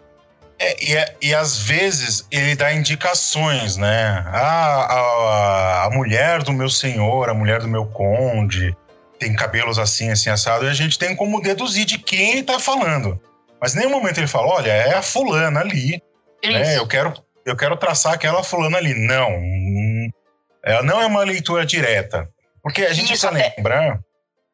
[0.58, 4.24] É, e, é- e às vezes ele dá indicações, né?
[4.28, 8.76] Ah, a, a mulher do meu senhor, a mulher do meu conde,
[9.20, 12.60] tem cabelos assim, assim, assado, e a gente tem como deduzir de quem ele tá
[12.60, 13.20] falando.
[13.62, 16.02] Mas em nenhum momento ele fala, olha, é a fulana ali,
[16.44, 16.78] né?
[16.78, 17.14] Eu quero,
[17.46, 18.94] eu quero traçar aquela fulana ali.
[18.94, 20.10] Não, hum,
[20.64, 22.30] ela não é uma leitura direta.
[22.62, 24.00] Porque a gente Isso, precisa até- lembrar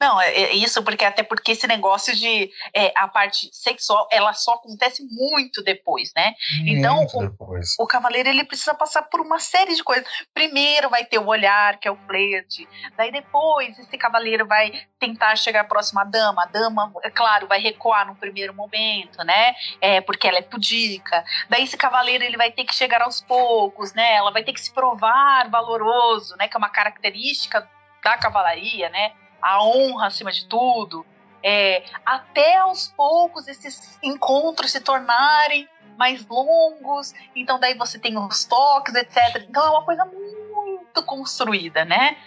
[0.01, 4.33] Não, é, é isso porque até porque esse negócio de é, a parte sexual, ela
[4.33, 6.33] só acontece muito depois, né?
[6.65, 7.75] Então, muito o- depois.
[7.77, 10.07] O cavaleiro ele precisa passar por uma série de coisas.
[10.33, 12.67] Primeiro vai ter o olhar, que é o flerte.
[12.95, 16.43] Daí depois esse cavaleiro vai tentar chegar próximo à dama.
[16.43, 19.53] A dama, é claro, vai recuar no primeiro momento, né?
[19.81, 21.25] É, porque ela é pudica.
[21.49, 24.13] Daí esse cavaleiro ele vai ter que chegar aos poucos, né?
[24.15, 26.47] Ela vai ter que se provar valoroso, né?
[26.47, 27.69] Que é uma característica
[28.01, 29.11] da cavalaria, né?
[29.41, 31.05] A honra acima de tudo.
[31.41, 38.45] É, até aos poucos esses encontros se tornarem mais longos, então daí você tem os
[38.45, 39.45] toques, etc.
[39.49, 42.17] Então é uma coisa muito construída, né?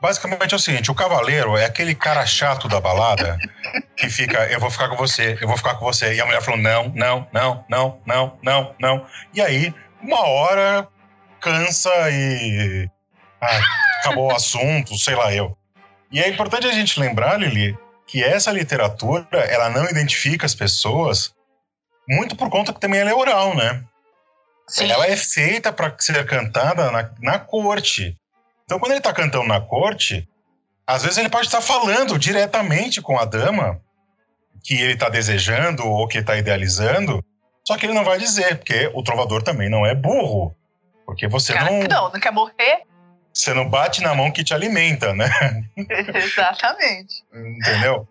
[0.00, 3.38] Basicamente é o seguinte: o cavaleiro é aquele cara chato da balada
[3.96, 6.14] que fica, eu vou ficar com você, eu vou ficar com você.
[6.14, 9.06] E a mulher falou: não, não, não, não, não, não, não.
[9.32, 10.88] E aí, uma hora
[11.40, 12.88] cansa e.
[13.40, 13.60] Ai,
[14.00, 15.56] acabou o assunto, sei lá eu.
[16.14, 21.34] E é importante a gente lembrar, Lili, que essa literatura ela não identifica as pessoas
[22.08, 23.82] muito por conta que também ela é oral, né?
[24.68, 24.92] Sim.
[24.92, 28.16] Ela é feita para ser cantada na, na corte.
[28.64, 30.28] Então, quando ele está cantando na corte,
[30.86, 33.80] às vezes ele pode estar falando diretamente com a dama
[34.62, 37.24] que ele está desejando ou que está idealizando,
[37.66, 40.54] só que ele não vai dizer, porque o trovador também não é burro.
[41.04, 42.84] Porque você Cara, não, não, não quer morrer?
[43.34, 45.28] Você não bate na mão que te alimenta, né?
[46.14, 47.24] Exatamente.
[47.34, 48.06] Entendeu?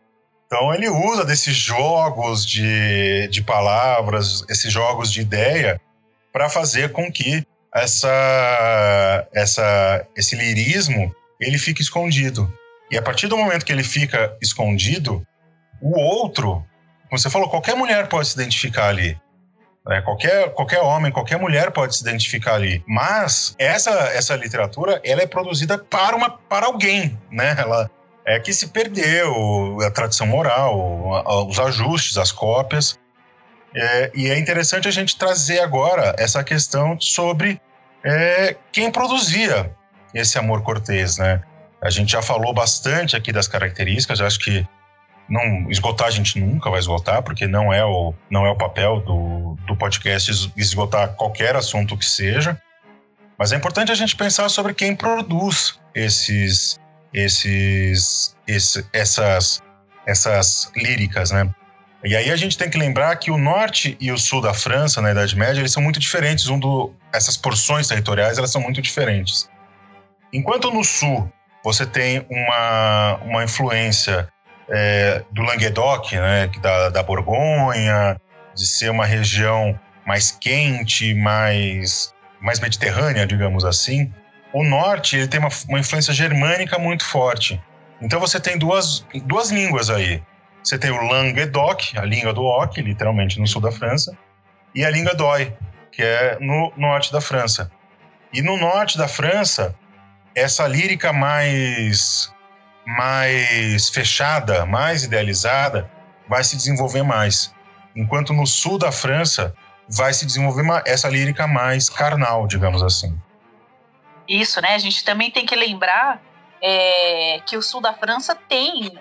[0.45, 5.81] Então ele usa desses jogos de, de palavras, esses jogos de ideia,
[6.31, 12.51] para fazer com que essa, essa, esse lirismo ele fique escondido.
[12.91, 15.25] E a partir do momento que ele fica escondido,
[15.81, 16.63] o outro,
[17.09, 19.19] como você falou, qualquer mulher pode se identificar ali.
[19.87, 20.01] Né?
[20.01, 22.83] Qualquer, qualquer homem, qualquer mulher pode se identificar ali.
[22.87, 27.19] Mas essa, essa literatura ela é produzida para, uma, para alguém.
[27.31, 27.55] Né?
[27.57, 27.89] Ela,
[28.25, 32.97] é que se perdeu a tradição moral, os ajustes, as cópias.
[33.75, 37.59] É, e é interessante a gente trazer agora essa questão sobre
[38.03, 39.75] é, quem produzia
[40.13, 41.41] esse amor cortês, né?
[41.81, 44.65] A gente já falou bastante aqui das características, eu acho que
[45.29, 48.99] não esgotar a gente nunca vai esgotar, porque não é o, não é o papel
[48.99, 52.59] do, do podcast es- esgotar qualquer assunto que seja.
[53.37, 56.79] Mas é importante a gente pensar sobre quem produz esses,
[57.13, 59.61] esses, esse- essas,
[60.05, 61.49] essas líricas, né?
[62.03, 65.01] E aí a gente tem que lembrar que o norte e o sul da França
[65.01, 68.81] na Idade Média eles são muito diferentes, um do, essas porções territoriais elas são muito
[68.81, 69.49] diferentes.
[70.33, 71.31] Enquanto no sul
[71.63, 74.27] você tem uma, uma influência
[74.73, 78.19] é, do Languedoc, né, da, da Borgonha,
[78.55, 84.11] de ser uma região mais quente, mais, mais mediterrânea, digamos assim,
[84.51, 87.61] o norte ele tem uma, uma influência germânica muito forte.
[88.01, 90.21] Então você tem duas, duas línguas aí.
[90.63, 94.17] Você tem o Languedoc, a língua do Oc, literalmente no sul da França,
[94.73, 95.53] e a língua Doi,
[95.91, 97.71] que é no norte da França.
[98.33, 99.75] E no norte da França,
[100.35, 102.32] essa lírica mais
[102.85, 105.89] mais fechada, mais idealizada,
[106.27, 107.53] vai se desenvolver mais.
[107.95, 109.55] Enquanto no sul da França
[109.89, 113.19] vai se desenvolver uma, essa lírica mais carnal, digamos assim.
[114.27, 114.75] Isso, né?
[114.75, 116.21] A gente também tem que lembrar
[116.61, 118.97] é, que o sul da França tem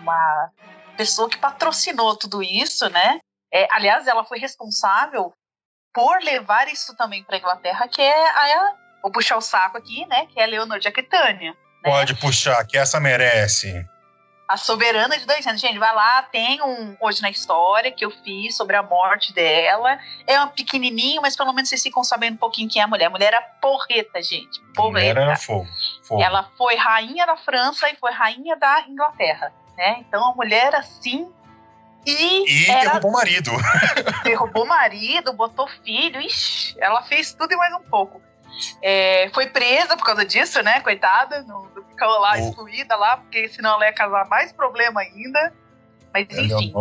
[0.00, 0.50] uma
[0.96, 3.20] pessoa que patrocinou tudo isso, né?
[3.52, 5.32] É, aliás, ela foi responsável
[5.92, 10.06] por levar isso também para a Inglaterra, que é a, vou puxar o saco aqui,
[10.06, 10.26] né?
[10.26, 11.56] Que é a Leonor de Aquitânia.
[11.84, 11.90] Né?
[11.90, 13.86] Pode puxar, que essa merece.
[14.50, 15.60] A Soberana de dois anos.
[15.60, 19.96] Gente, vai lá, tem um Hoje na História que eu fiz sobre a morte dela.
[20.26, 23.06] É um pequenininho, mas pelo menos vocês ficam sabendo um pouquinho quem é a mulher.
[23.06, 24.60] A mulher era porreta, gente.
[24.74, 25.20] Porreta.
[25.20, 25.68] Era fogo,
[26.02, 26.20] fogo.
[26.20, 29.52] Ela foi rainha da França e foi rainha da Inglaterra.
[29.78, 29.98] Né?
[30.00, 31.32] Então a mulher, assim,
[32.04, 32.80] e, e era...
[32.80, 33.50] derrubou o marido.
[34.24, 36.20] derrubou o marido, botou filho.
[36.20, 38.20] Ixi, ela fez tudo e mais um pouco.
[38.82, 40.80] É, foi presa por causa disso, né?
[40.80, 42.36] Coitada, não, ficou lá oh.
[42.36, 45.52] excluída lá, porque senão ela ia causar mais problema ainda.
[46.12, 46.72] Mas é, enfim.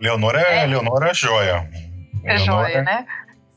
[0.00, 1.68] Leonor, é, é, Leonor é joia.
[2.24, 3.06] É joia, né?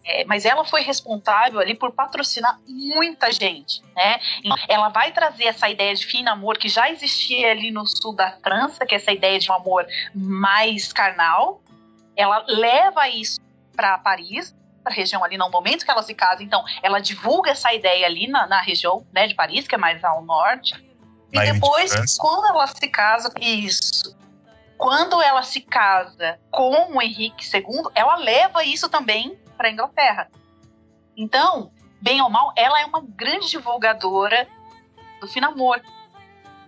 [0.05, 4.19] É, mas ela foi responsável ali por patrocinar muita gente, né?
[4.67, 8.31] Ela vai trazer essa ideia de fim amor que já existia ali no sul da
[8.43, 11.61] França, que é essa ideia de um amor mais carnal.
[12.15, 13.39] Ela leva isso
[13.75, 14.55] para Paris,
[14.87, 16.43] região ali no momento que ela se casa.
[16.43, 20.03] Então, ela divulga essa ideia ali na, na região né, de Paris, que é mais
[20.03, 20.73] ao norte.
[21.33, 24.17] Na e depois, de quando ela se casa, isso.
[24.77, 30.29] Quando ela se casa com o Henrique II, ela leva isso também para a Inglaterra.
[31.17, 34.47] Então, bem ou mal, ela é uma grande divulgadora
[35.19, 35.81] do Finamor.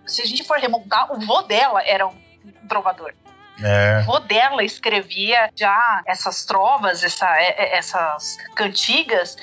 [0.06, 2.14] Se a gente for remontar, o vô dela era um
[2.68, 3.14] trovador.
[3.60, 4.04] É.
[4.26, 9.36] Dela escrevia já essas trovas, essa, é, é, essas cantigas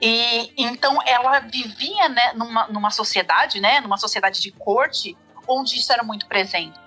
[0.00, 5.92] e então ela vivia né, numa, numa sociedade, né, numa sociedade de corte, onde isso
[5.92, 6.78] era muito presente.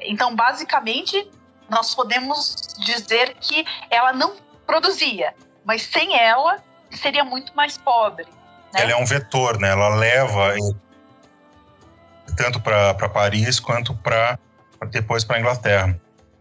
[0.00, 1.30] Então, basicamente,
[1.68, 4.36] nós podemos dizer que ela não
[4.66, 5.34] produzia,
[5.64, 8.26] mas sem ela seria muito mais pobre.
[8.72, 8.82] Né?
[8.82, 9.70] Ela é um vetor, né?
[9.70, 10.54] Ela leva
[12.36, 14.38] tanto para Paris quanto para
[14.90, 15.98] depois para Inglaterra.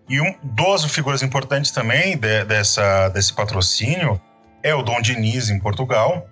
[0.08, 4.22] E um, duas figuras importantes também de, dessa, desse patrocínio
[4.62, 6.28] é o Dom Diniz em Portugal.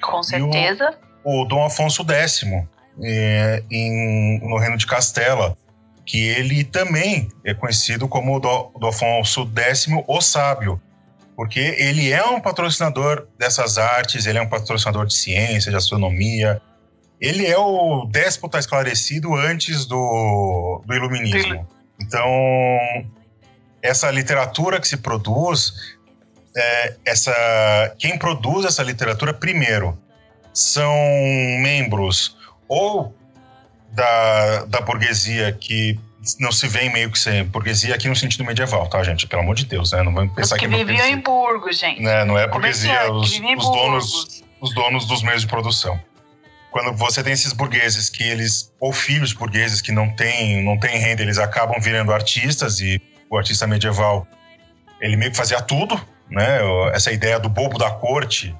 [0.00, 0.96] Com certeza.
[1.22, 2.44] O, o, Dom Afonso X
[3.02, 5.56] é, em, no Reino de Castela,
[6.04, 10.80] que ele também é conhecido como o do, do Afonso X o Sábio,
[11.36, 16.60] porque ele é um patrocinador dessas artes, ele é um patrocinador de ciência, de astronomia,
[17.20, 21.66] ele é o déspota esclarecido antes do, do iluminismo.
[22.00, 22.28] Então,
[23.82, 25.96] essa literatura que se produz,
[26.56, 29.98] é, essa, quem produz essa literatura primeiro
[30.52, 30.94] são
[31.60, 32.36] membros
[32.68, 33.14] ou
[33.92, 35.98] da, da burguesia que
[36.40, 39.26] não se vê meio que ser burguesia aqui no sentido medieval, tá, gente?
[39.26, 40.02] Pelo amor de Deus, né?
[40.02, 40.66] Não vamos pensar que.
[40.66, 42.00] Que viviam em Burgo, gente.
[42.00, 42.24] Né?
[42.24, 43.10] Não é burguesia, é?
[43.10, 46.00] os, os donos, os donos dos meios de produção
[46.74, 50.98] quando você tem esses burgueses que eles ou filhos burgueses que não têm não têm
[50.98, 54.26] renda eles acabam virando artistas e o artista medieval
[55.00, 56.58] ele meio que fazia tudo né?
[56.92, 58.52] Essa ideia do bobo da corte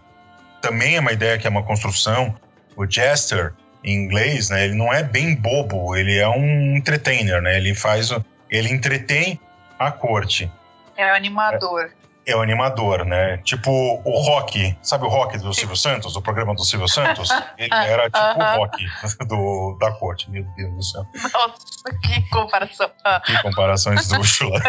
[0.63, 2.37] também é uma ideia que é uma construção.
[2.77, 7.57] O jester em inglês né ele não é bem bobo ele é um entertainer né?
[7.57, 8.11] Ele faz
[8.49, 9.41] ele entretém
[9.77, 10.49] a corte.
[10.97, 11.87] É o animador.
[11.87, 13.39] é é o animador, né?
[13.39, 17.29] Tipo o Rock, sabe o Rock do Silvio Santos, o programa do Silvio Santos?
[17.59, 18.87] Ele era tipo o Rock
[19.29, 21.07] do, da corte, meu Deus do céu.
[21.15, 22.91] Nossa, que comparação.
[23.25, 24.61] Que comparação esdrúxula.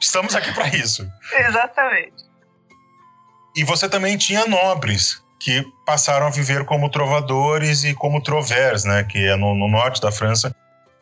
[0.00, 1.06] Estamos aqui para isso.
[1.32, 2.30] Exatamente.
[3.56, 9.02] E você também tinha nobres que passaram a viver como trovadores e como trovers, né?
[9.04, 10.54] Que é no, no norte da França.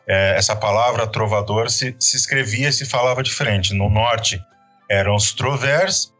[0.07, 3.73] É, essa palavra trovador se, se escrevia e se falava diferente.
[3.73, 4.41] No norte
[4.89, 6.13] eram os trovers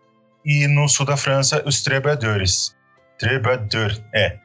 [0.46, 2.76] e no sul da França os trebadores.
[3.18, 4.38] Trebador, é.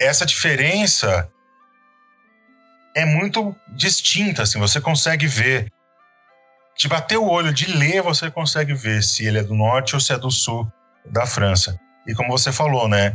[0.00, 1.30] Essa diferença
[2.96, 5.70] é muito distinta, assim, você consegue ver.
[6.76, 10.00] De bater o olho, de ler, você consegue ver se ele é do norte ou
[10.00, 10.66] se é do sul
[11.04, 11.78] da França.
[12.06, 13.14] E como você falou, né?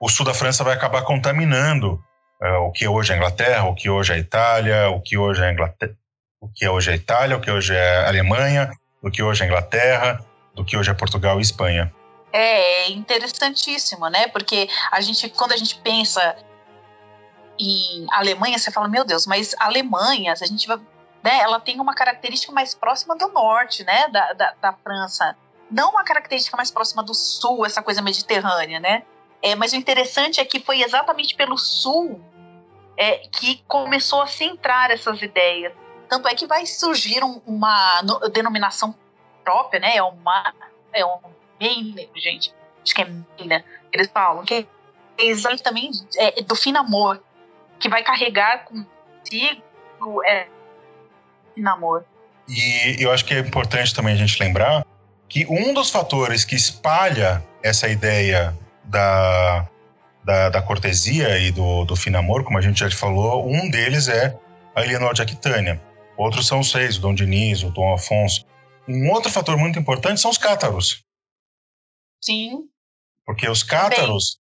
[0.00, 2.02] O sul da França vai acabar contaminando
[2.42, 5.16] é, o que hoje é a Inglaterra, o que hoje é a Itália, o que
[5.16, 5.96] hoje é a Inglaterra,
[6.46, 8.70] o que hoje é a Itália, o que hoje é a Alemanha,
[9.02, 10.24] do que hoje é a Inglaterra,
[10.54, 11.92] do que hoje é Portugal e Espanha.
[12.32, 14.28] É interessantíssimo, né?
[14.28, 16.36] Porque a gente, quando a gente pensa
[17.58, 20.78] em Alemanha, você fala, meu Deus, mas Alemanha, se a gente vai,
[21.24, 25.36] né, ela tem uma característica mais próxima do norte, né, da, da, da França.
[25.70, 29.02] não uma característica mais próxima do sul, essa coisa mediterrânea, né?
[29.42, 32.20] É, mas o interessante é que foi exatamente pelo sul
[32.96, 35.72] é, que começou a centrar essas ideias.
[36.08, 38.94] Tanto é que vai surgir um, uma no, denominação
[39.44, 39.96] própria, né?
[39.96, 40.54] É uma
[40.92, 41.18] é um
[41.60, 42.54] main, gente.
[42.82, 43.64] Acho que é main, né?
[43.92, 44.66] Eles falam que
[45.18, 47.22] é exatamente é, do fino amor
[47.78, 50.46] que vai carregar consigo é,
[51.56, 52.04] fino.
[52.48, 54.86] E eu acho que é importante também a gente lembrar
[55.28, 59.66] que um dos fatores que espalha essa ideia da,
[60.24, 64.08] da, da cortesia e do, do fino amor, como a gente já falou, um deles
[64.08, 64.36] é
[64.74, 65.80] a Eleanor de Aquitânia.
[66.16, 68.44] Outros são os seis, o Dom Diniz, o Dom Afonso.
[68.88, 71.04] Um outro fator muito importante são os cátaros.
[72.20, 72.64] Sim.
[73.24, 74.38] Porque os cátaros,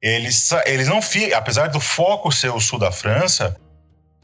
[0.00, 3.56] eles, eles não ficam, apesar do foco ser o sul da França,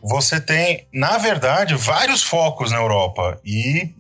[0.02, 3.40] você tem, na verdade, vários focos na Europa.
[3.44, 3.94] E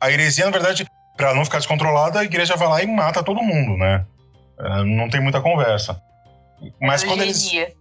[0.00, 0.86] a heresia, na verdade,
[1.16, 4.06] para não ficar descontrolada, a igreja vai lá e mata todo mundo, né?
[4.58, 6.00] É, não tem muita conversa.
[6.80, 7.62] Mas é quando eugenia.
[7.62, 7.80] eles.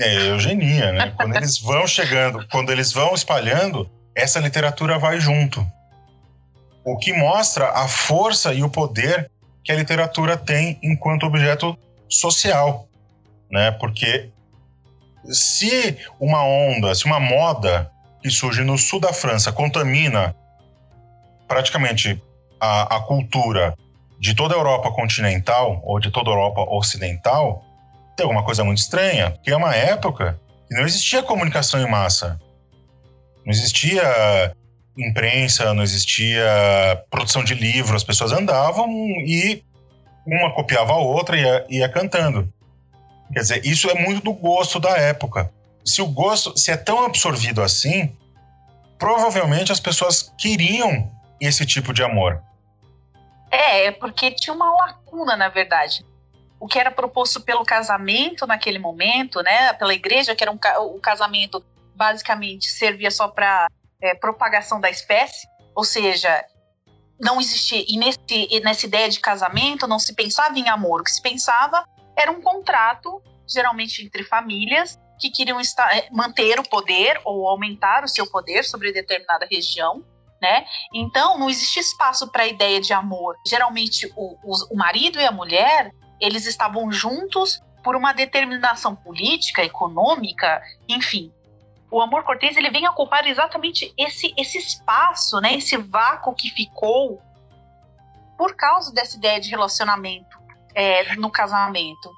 [0.00, 1.14] É, eugenia, né?
[1.16, 5.66] quando eles vão chegando, quando eles vão espalhando, essa literatura vai junto.
[6.84, 9.30] O que mostra a força e o poder
[9.64, 12.88] que a literatura tem enquanto objeto social,
[13.50, 13.70] né?
[13.72, 14.30] Porque
[15.30, 17.90] se uma onda, se uma moda
[18.22, 20.34] que surge no sul da França contamina
[21.46, 22.20] praticamente
[22.60, 23.74] a, a cultura
[24.18, 27.64] de toda a Europa continental ou de toda a Europa ocidental,
[28.16, 32.38] tem alguma coisa muito estranha, porque é uma época que não existia comunicação em massa.
[33.48, 34.54] Não existia
[34.94, 38.86] imprensa, não existia produção de livros, as pessoas andavam
[39.24, 39.64] e
[40.26, 42.52] uma copiava a outra e ia, ia cantando.
[43.32, 45.50] Quer dizer, isso é muito do gosto da época.
[45.82, 48.14] Se o gosto, se é tão absorvido assim,
[48.98, 52.42] provavelmente as pessoas queriam esse tipo de amor.
[53.50, 56.04] É, é porque tinha uma lacuna, na verdade.
[56.60, 60.58] O que era proposto pelo casamento naquele momento, né, pela igreja, que era um,
[60.94, 61.64] o casamento
[61.98, 63.66] basicamente servia só para
[64.00, 66.44] é, propagação da espécie, ou seja,
[67.20, 71.10] não existia, e nesse, nessa ideia de casamento não se pensava em amor, o que
[71.10, 71.84] se pensava
[72.16, 78.04] era um contrato, geralmente entre famílias, que queriam estar, é, manter o poder ou aumentar
[78.04, 80.04] o seu poder sobre determinada região,
[80.40, 80.64] né?
[80.94, 83.34] Então não existe espaço para a ideia de amor.
[83.44, 85.90] Geralmente o, o, o marido e a mulher
[86.20, 91.32] eles estavam juntos por uma determinação política, econômica, enfim.
[91.90, 95.54] O amor cortês ele vem ocupar exatamente esse esse espaço, né?
[95.54, 97.22] Esse vácuo que ficou
[98.36, 100.38] por causa dessa ideia de relacionamento
[100.74, 102.10] é, no casamento.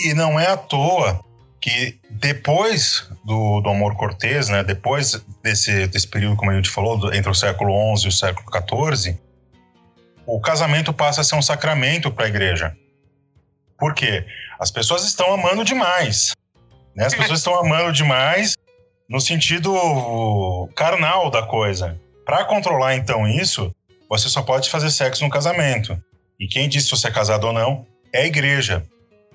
[0.00, 1.24] E não é à toa
[1.60, 7.14] que depois do, do amor cortês, né, depois desse, desse período, como a gente falou,
[7.14, 9.18] entre o século XI e o século XIV,
[10.26, 12.76] o casamento passa a ser um sacramento para a igreja.
[13.78, 14.26] Por quê?
[14.58, 16.32] As pessoas estão amando demais.
[16.94, 17.06] Né?
[17.06, 18.56] As pessoas estão amando demais
[19.12, 19.70] no sentido
[20.74, 22.00] carnal da coisa.
[22.24, 23.70] Para controlar então isso,
[24.08, 26.02] você só pode fazer sexo no casamento.
[26.40, 28.82] E quem diz se você é casado ou não é a igreja.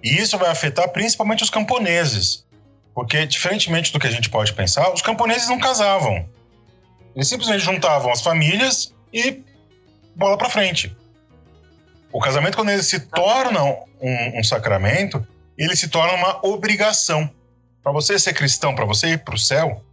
[0.03, 2.43] E isso vai afetar principalmente os camponeses.
[2.91, 6.27] Porque, diferentemente do que a gente pode pensar, os camponeses não casavam.
[7.15, 9.43] Eles simplesmente juntavam as famílias e
[10.15, 10.95] bola para frente.
[12.11, 15.25] O casamento, quando ele se torna um, um sacramento,
[15.55, 17.29] ele se torna uma obrigação.
[17.83, 19.83] Para você ser cristão, para você ir para o céu,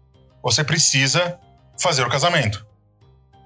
[0.42, 1.38] você precisa
[1.80, 2.66] fazer o casamento.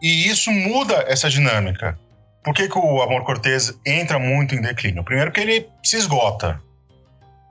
[0.01, 1.99] E isso muda essa dinâmica.
[2.43, 5.05] Por que, que o amor cortês entra muito em declínio?
[5.05, 6.61] Primeiro que ele se esgota.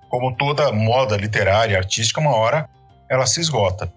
[0.10, 2.70] Como toda moda literária, artística, uma hora
[3.10, 3.92] ela se esgota.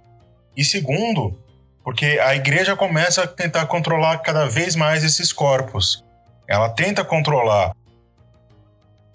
[0.56, 1.38] E segundo,
[1.84, 6.04] porque a igreja começa a tentar controlar cada vez mais esses corpos.
[6.48, 7.72] Ela tenta controlar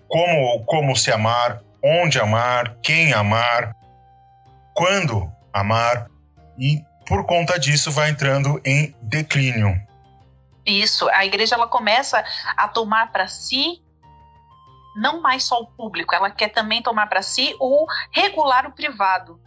[0.08, 3.76] como, como se amar, onde amar, quem amar,
[4.74, 6.08] quando amar,
[6.58, 9.80] e por conta disso vai entrando em declínio.
[10.66, 12.26] Isso, a igreja ela começa
[12.58, 13.84] a tomar para si
[14.96, 19.40] não mais só o público, ela quer também tomar para si o regular o privado.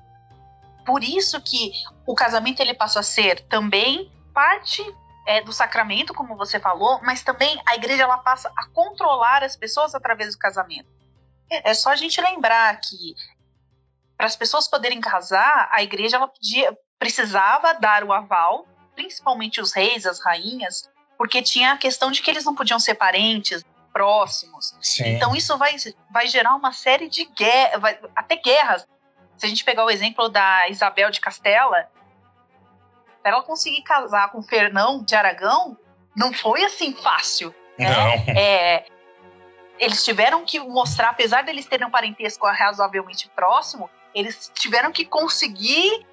[0.85, 1.73] Por isso que
[2.07, 4.85] o casamento ele passa a ser também parte
[5.27, 9.57] é, do sacramento, como você falou, mas também a igreja ela passa a controlar as
[9.57, 10.99] pessoas através do casamento.
[11.51, 13.15] É só a gente lembrar que
[14.17, 19.73] para as pessoas poderem casar, a igreja ela podia, precisava dar o aval, principalmente os
[19.73, 24.77] reis, as rainhas, porque tinha a questão de que eles não podiam ser parentes próximos.
[24.83, 25.15] Sim.
[25.15, 25.77] Então isso vai,
[26.11, 28.87] vai gerar uma série de guerras, até guerras.
[29.37, 31.89] Se a gente pegar o exemplo da Isabel de Castela,
[33.23, 35.77] para ela conseguir casar com Fernão de Aragão,
[36.17, 37.55] não foi assim fácil.
[37.79, 37.89] Né?
[37.89, 38.35] Não.
[38.37, 38.87] É,
[39.79, 46.07] eles tiveram que mostrar, apesar deles terem um parentesco razoavelmente próximo, eles tiveram que conseguir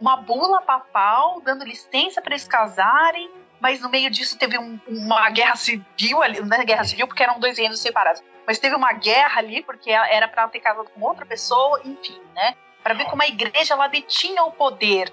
[0.00, 3.30] uma bula papal dando licença para eles casarem,
[3.60, 7.22] mas no meio disso teve um, uma guerra civil ali, não é guerra civil porque
[7.22, 11.00] eram dois reinos separados, mas teve uma guerra ali porque era para ter casado com
[11.00, 12.54] outra pessoa, enfim, né?
[12.82, 15.12] Para ver como a igreja ela detinha o poder.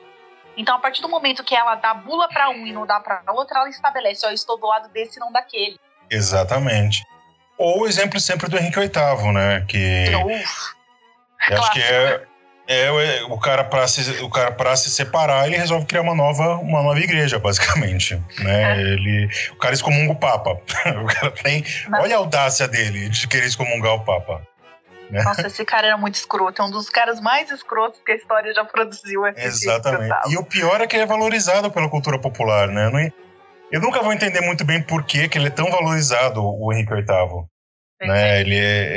[0.57, 3.23] Então, a partir do momento que ela dá bula para um e não dá para
[3.31, 5.79] outra, ela estabelece: ó, eu estou do lado desse e não daquele.
[6.09, 7.01] Exatamente.
[7.57, 9.63] Ou o exemplo sempre do Henrique VIII, né?
[9.67, 10.73] Que Uf,
[11.49, 12.31] eu acho que é, clássico,
[12.67, 16.55] é o cara para se o cara para se separar, ele resolve criar uma nova
[16.55, 18.77] uma nova igreja, basicamente, né?
[18.77, 18.81] É.
[18.81, 20.51] Ele o cara excomunga o papa.
[21.01, 24.41] o cara tem, Mas- olha a audácia dele de querer excomungar o papa.
[25.11, 26.61] Nossa, esse cara era muito escroto.
[26.61, 29.27] É um dos caras mais escrotos que a história já produziu.
[29.27, 30.03] esse Exatamente.
[30.03, 32.89] Henrique E o pior é que ele é valorizado pela cultura popular, né?
[32.89, 33.11] Não-
[33.71, 37.45] eu nunca vou entender muito bem por que, ele é tão valorizado, o Henrique VIII.
[38.01, 38.41] Né?
[38.41, 38.87] Ele é,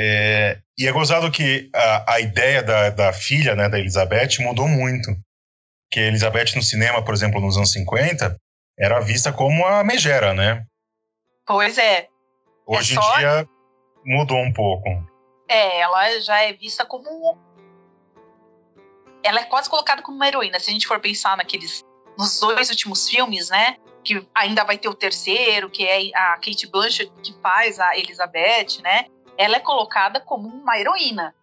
[0.53, 4.67] é- E é gozado que a, a ideia da, da filha, né, da Elizabeth, mudou
[4.67, 5.09] muito.
[5.91, 8.35] Que a Elizabeth no cinema, por exemplo, nos anos 50,
[8.77, 10.65] era vista como a megera, né?
[11.45, 12.07] Pois é.
[12.65, 13.47] Hoje É só- em dia
[14.03, 14.89] mudou um pouco.
[15.47, 17.37] É, ela já é vista como.
[19.23, 20.59] Ela é quase colocada como uma heroína.
[20.59, 21.81] Se a gente for pensar naqueles.
[22.17, 23.77] Nos dois últimos filmes, né?
[24.05, 28.81] Que ainda vai ter o terceiro, que é a Kate Blanchett que faz a Elizabeth,
[28.81, 29.07] né?
[29.37, 31.33] Ela é colocada como uma heroína.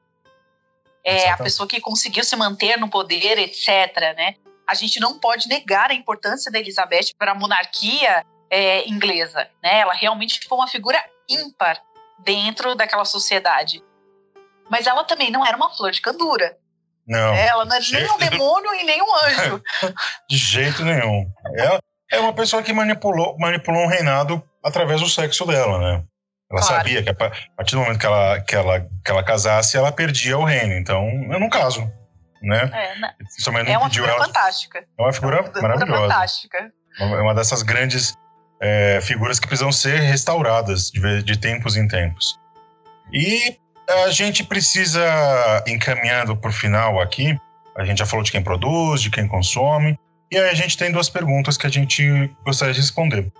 [1.04, 4.14] É a pessoa que conseguiu se manter no poder, etc.
[4.16, 4.36] Né?
[4.66, 9.48] A gente não pode negar a importância da Elizabeth para a monarquia é, inglesa.
[9.62, 9.80] Né?
[9.80, 11.82] Ela realmente foi uma figura ímpar
[12.20, 13.82] dentro daquela sociedade.
[14.70, 16.56] Mas ela também não era uma flor de candura.
[17.06, 17.34] Não?
[17.34, 19.62] Ela não era nem um demônio e nem um anjo.
[20.30, 21.28] de jeito nenhum.
[21.58, 21.80] É,
[22.12, 26.04] é uma pessoa que manipulou, manipulou um reinado através do sexo dela, né?
[26.50, 26.76] Ela Claro.
[26.76, 29.76] sabia que a pa- a partir do momento que ela, que, ela, que ela casasse,
[29.76, 30.74] ela perdia o reino.
[30.74, 31.90] Então, eu não caso,
[32.42, 32.70] né?
[32.72, 33.14] É, né?
[33.44, 34.24] Também não é uma figura ela.
[34.26, 34.84] fantástica.
[34.98, 36.02] É uma figura maravilhosa.
[36.02, 36.70] fantástica.
[37.00, 38.14] É uma dessas grandes
[38.60, 42.38] é, figuras que precisam ser restauradas de, de tempos em tempos.
[43.12, 43.56] E
[44.06, 45.02] a gente precisa,
[45.66, 47.36] encaminhando para o final aqui,
[47.76, 49.98] a gente já falou de quem produz, de quem consome,
[50.32, 53.30] e aí a gente tem duas perguntas que a gente gostaria de responder.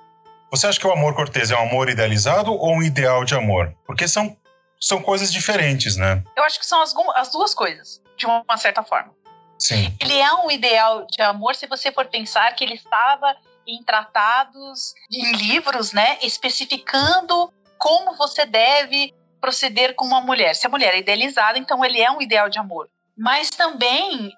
[0.51, 3.75] Você acha que o amor cortês é um amor idealizado ou um ideal de amor?
[3.87, 4.37] Porque são,
[4.79, 6.23] são coisas diferentes, né?
[6.37, 9.11] Eu acho que são as, as duas coisas, de uma certa forma.
[9.59, 9.97] Sim.
[9.99, 13.35] Ele é um ideal de amor se você for pensar que ele estava
[13.67, 20.55] em tratados, em livros, né, especificando como você deve proceder com uma mulher.
[20.55, 22.87] Se a mulher é idealizada, então ele é um ideal de amor.
[23.17, 24.31] Mas também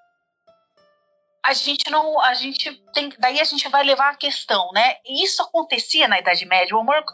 [1.44, 4.94] a gente não, a gente tem, daí a gente vai levar a questão, né?
[5.06, 6.74] Isso acontecia na Idade Média.
[6.74, 7.04] O amor,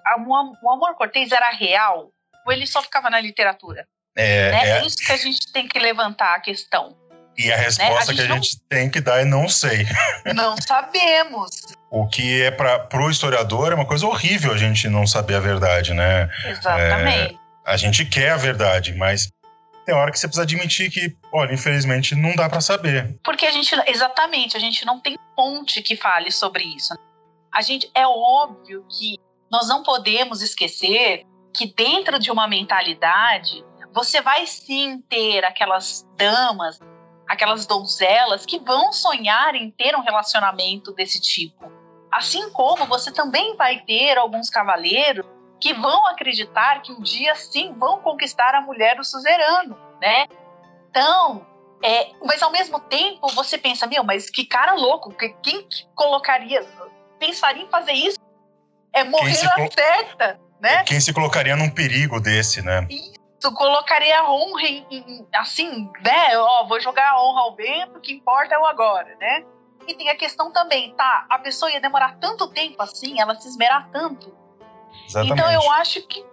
[0.63, 2.11] o amor cortês era real
[2.47, 3.87] ou ele só ficava na literatura?
[4.17, 4.65] É, né?
[4.65, 6.97] é- É isso que a gente tem que levantar a questão.
[7.39, 9.87] e a resposta gente que a não- gente tem que dar é não sei.
[10.35, 11.51] Não sabemos.
[11.91, 15.41] O que é para o historiador é uma coisa horrível a gente não saber a
[15.41, 16.29] verdade, né?
[16.45, 17.39] Exatamente.
[17.65, 19.29] A gente quer a verdade, mas
[19.91, 23.19] tem hora que você precisa admitir que, olha, infelizmente não dá para saber.
[23.25, 26.95] Porque a gente, exatamente, a gente não tem fonte que fale sobre isso.
[27.53, 29.19] A gente, é óbvio que
[29.51, 36.79] nós não podemos esquecer que dentro de uma mentalidade, você vai sim ter aquelas damas,
[37.29, 41.69] aquelas donzelas que vão sonhar em ter um relacionamento desse tipo.
[42.13, 45.27] Assim como você também vai ter alguns cavaleiros
[45.61, 50.27] que vão acreditar que um dia sim vão conquistar a mulher do suzerano, né?
[50.89, 51.47] Então,
[51.83, 55.87] é, mas ao mesmo tempo você pensa, meu, mas que cara louco, que- quem que
[55.95, 56.67] colocaria,
[57.19, 58.19] pensaria em fazer isso?
[58.93, 60.83] É morrer na colo- certa, né?
[60.85, 62.87] Quem se colocaria num perigo desse, né?
[63.41, 66.37] Tu colocaria a honra em, em- assim, né?
[66.39, 69.45] Ó, vou jogar a honra ao vento, o que importa é o agora, né?
[69.87, 71.27] E tem a questão também, tá?
[71.31, 74.35] A pessoa ia demorar tanto tempo assim, ela se esmerar tanto.
[75.11, 75.41] Exatamente.
[75.41, 76.25] Então eu acho que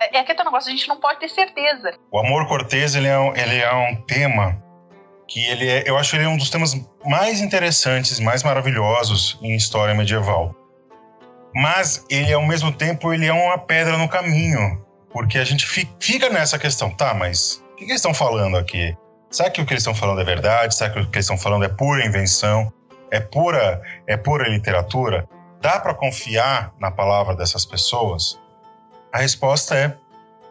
[0.00, 1.92] é, é aquele negócio, a gente não pode ter certeza.
[2.10, 4.62] O amor cortês, ele é, um, ele é um tema
[5.28, 6.74] que ele é, eu acho ele um dos temas
[7.04, 10.54] mais interessantes, mais maravilhosos em história medieval.
[11.54, 15.88] Mas ele, ao mesmo tempo, ele é uma pedra no caminho, porque a gente fi-
[16.00, 18.96] fica nessa questão, tá, mas o que, que eles estão falando aqui?
[19.30, 20.74] Será que o que eles estão falando é verdade?
[20.74, 22.72] Será que o que eles estão falando é pura invenção?
[23.10, 25.28] É pura, é pura literatura?
[25.60, 28.40] Dá para confiar na palavra dessas pessoas?
[29.12, 29.96] A resposta é: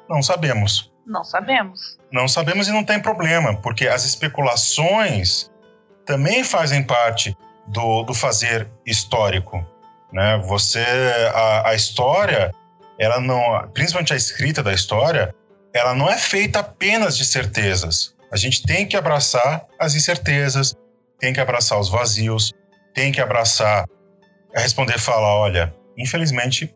[0.07, 0.91] não sabemos.
[1.05, 1.97] Não sabemos.
[2.12, 5.49] Não sabemos e não tem problema, porque as especulações
[6.05, 7.36] também fazem parte
[7.68, 9.66] do, do fazer histórico.
[10.12, 10.38] Né?
[10.45, 10.86] Você,
[11.34, 12.53] a, a história,
[12.99, 15.34] ela não, principalmente a escrita da história,
[15.74, 18.16] ela não é feita apenas de certezas.
[18.32, 20.76] A gente tem que abraçar as incertezas,
[21.20, 22.51] tem que abraçar os vazios,
[22.93, 23.86] tem que abraçar,
[24.54, 26.74] responder e falar, olha, infelizmente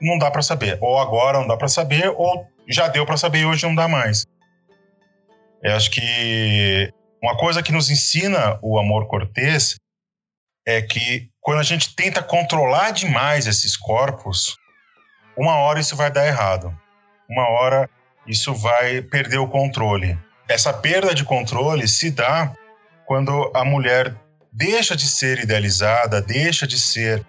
[0.00, 0.78] não dá para saber.
[0.80, 3.88] Ou agora não dá para saber, ou já deu para saber e hoje não dá
[3.88, 4.24] mais.
[5.62, 6.92] Eu acho que
[7.22, 9.76] uma coisa que nos ensina o amor cortês
[10.66, 14.56] é que quando a gente tenta controlar demais esses corpos,
[15.36, 16.76] uma hora isso vai dar errado.
[17.28, 17.88] Uma hora
[18.26, 20.18] isso vai perder o controle.
[20.48, 22.52] Essa perda de controle se dá
[23.06, 24.14] quando a mulher
[24.52, 27.24] deixa de ser idealizada, deixa de ser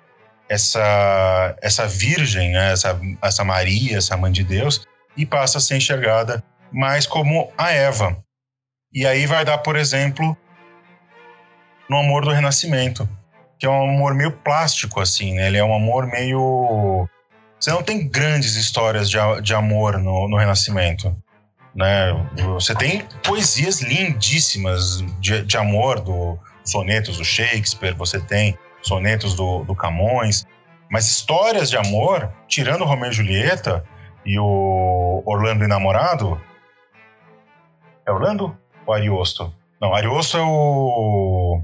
[0.47, 2.71] essa essa virgem, né?
[2.71, 7.71] essa essa Maria, essa mãe de Deus e passa a ser enxergada mais como a
[7.71, 8.17] Eva.
[8.93, 10.35] E aí vai dar, por exemplo,
[11.89, 13.07] no amor do renascimento,
[13.59, 15.47] que é um amor meio plástico assim, né?
[15.47, 17.07] Ele é um amor meio
[17.59, 21.15] você não tem grandes histórias de, de amor no, no renascimento
[21.75, 22.13] né?
[22.53, 29.63] Você tem poesias lindíssimas de, de amor do sonetos do Shakespeare, você tem sonetos do,
[29.63, 30.45] do Camões,
[30.89, 33.83] mas histórias de amor, tirando Romeu e Julieta
[34.25, 36.41] e o Orlando e Namorado,
[38.05, 39.53] é Orlando ou Ariosto?
[39.81, 41.61] Não, Ariosto é o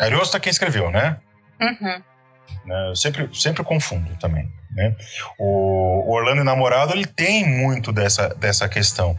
[0.00, 1.18] Ariosto é quem escreveu, né?
[1.60, 2.02] Uhum.
[2.64, 2.88] Né?
[2.88, 4.50] Eu sempre, sempre confundo também.
[4.70, 4.94] Né?
[5.38, 9.16] O, Orlando Namorado ele tem muito dessa, dessa questão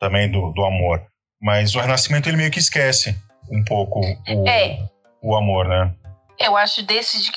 [0.00, 1.02] também do, do amor,
[1.40, 3.16] mas o Renascimento ele meio que esquece
[3.50, 4.88] um pouco o, é.
[5.22, 5.94] o amor, né?
[6.38, 7.30] Eu acho desses,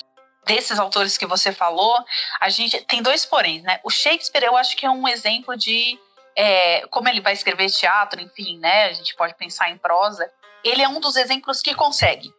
[0.45, 1.97] desses autores que você falou,
[2.39, 3.79] a gente tem dois porém, né?
[3.83, 5.99] O Shakespeare eu acho que é um exemplo de
[6.35, 8.85] é, como ele vai escrever teatro, enfim, né?
[8.85, 10.31] A gente pode pensar em prosa.
[10.63, 12.33] Ele é um dos exemplos que consegue.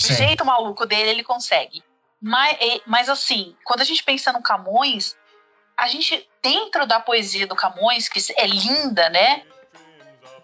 [0.00, 1.82] Do jeito maluco dele, ele consegue.
[2.20, 5.16] Mas, mas assim, quando a gente pensa no Camões,
[5.76, 9.42] a gente, dentro da poesia do Camões, que é linda, né?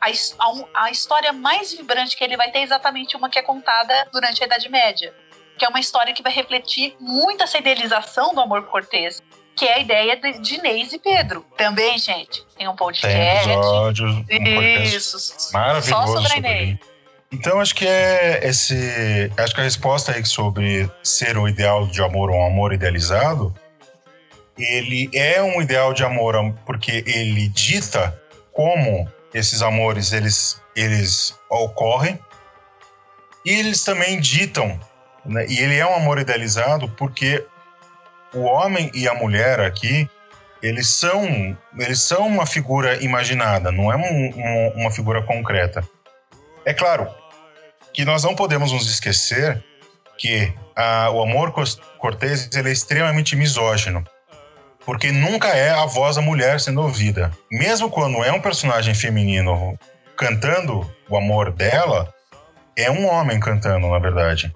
[0.01, 3.43] A, a, a, história mais vibrante que ele vai ter é exatamente uma que é
[3.43, 5.13] contada durante a Idade Média.
[5.59, 9.23] Que é uma história que vai refletir muito essa idealização do amor cortês.
[9.55, 11.45] Que é a ideia de, de Inês e Pedro.
[11.57, 13.45] Também, gente, tem um podcast.
[13.45, 14.25] Tem episódios, um
[14.83, 15.53] Isso.
[15.53, 16.07] Maravilhoso.
[16.07, 16.79] Só sobre a Inês.
[17.33, 22.03] Então acho que é esse, acho que a resposta aí sobre ser o ideal de
[22.03, 23.55] amor ou um amor idealizado,
[24.59, 26.35] ele é um ideal de amor
[26.67, 28.21] porque ele dita
[28.53, 32.19] como esses amores eles eles ocorrem
[33.45, 34.79] e eles também ditam,
[35.25, 35.47] né?
[35.49, 37.45] e ele é um amor idealizado porque
[38.35, 40.09] o homem e a mulher aqui
[40.63, 45.83] eles são eles são uma figura imaginada, não é um, um, uma figura concreta.
[46.65, 47.09] É claro,
[47.93, 49.63] que nós não podemos nos esquecer
[50.19, 50.53] que
[51.13, 51.53] o amor
[51.99, 54.05] cortês ele é extremamente misógino,
[54.91, 57.31] porque nunca é a voz da mulher sendo ouvida.
[57.49, 59.79] Mesmo quando é um personagem feminino
[60.17, 62.13] cantando o amor dela,
[62.77, 64.53] é um homem cantando, na verdade.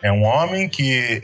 [0.00, 1.20] É um homem que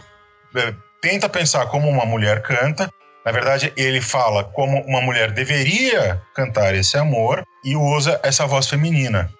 [0.56, 2.90] é, tenta pensar como uma mulher canta.
[3.24, 8.68] Na verdade, ele fala como uma mulher deveria cantar esse amor e usa essa voz
[8.68, 9.32] feminina.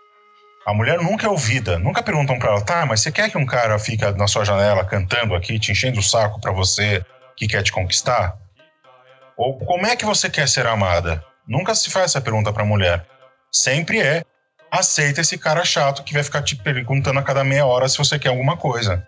[0.64, 3.44] A mulher nunca é ouvida, nunca perguntam para ela, tá, mas você quer que um
[3.44, 7.04] cara fica na sua janela cantando aqui, te enchendo o saco para você
[7.36, 8.38] que quer te conquistar?
[9.38, 11.24] Ou como é que você quer ser amada?
[11.46, 13.06] Nunca se faz essa pergunta para mulher.
[13.52, 14.24] Sempre é
[14.70, 18.18] aceita esse cara chato que vai ficar te perguntando a cada meia hora se você
[18.18, 19.06] quer alguma coisa.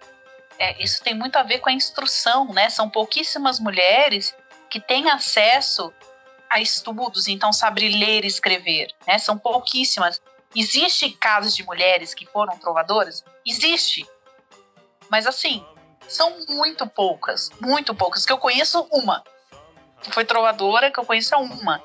[0.56, 2.70] É, isso tem muito a ver com a instrução, né?
[2.70, 4.34] São pouquíssimas mulheres
[4.70, 5.92] que têm acesso
[6.48, 9.18] a estudos, então sabe ler e escrever, né?
[9.18, 10.22] São pouquíssimas.
[10.54, 13.24] Existe casos de mulheres que foram trovadoras?
[13.44, 14.06] Existe.
[15.08, 15.64] Mas assim,
[16.08, 18.24] são muito poucas, muito poucas.
[18.24, 19.24] Que eu conheço uma.
[20.10, 21.82] Foi trovadora, que eu conheço uma.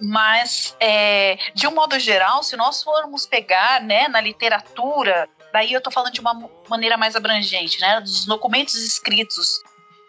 [0.00, 5.78] Mas, é, de um modo geral, se nós formos pegar né, na literatura, daí eu
[5.78, 9.62] estou falando de uma maneira mais abrangente, né, dos documentos escritos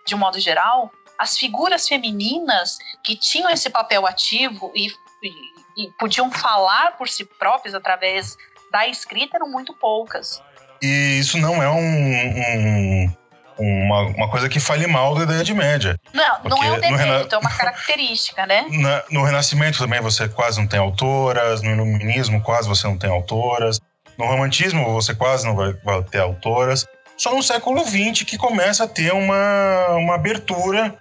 [0.05, 4.87] de um modo geral, as figuras femininas que tinham esse papel ativo e,
[5.23, 8.37] e e podiam falar por si próprias através
[8.71, 10.41] da escrita eram muito poucas.
[10.81, 13.13] E isso não é um, um
[13.57, 15.97] uma, uma coisa que fale mal da Idade Média.
[16.13, 17.27] Não, não é um demérito, rena...
[17.31, 18.65] é uma característica, né?
[18.71, 23.09] Na, no Renascimento também você quase não tem autoras, no Iluminismo quase você não tem
[23.09, 23.79] autoras,
[24.17, 26.85] no Romantismo você quase não vai, vai ter autoras.
[27.17, 30.93] Só no século XX que começa a ter uma, uma abertura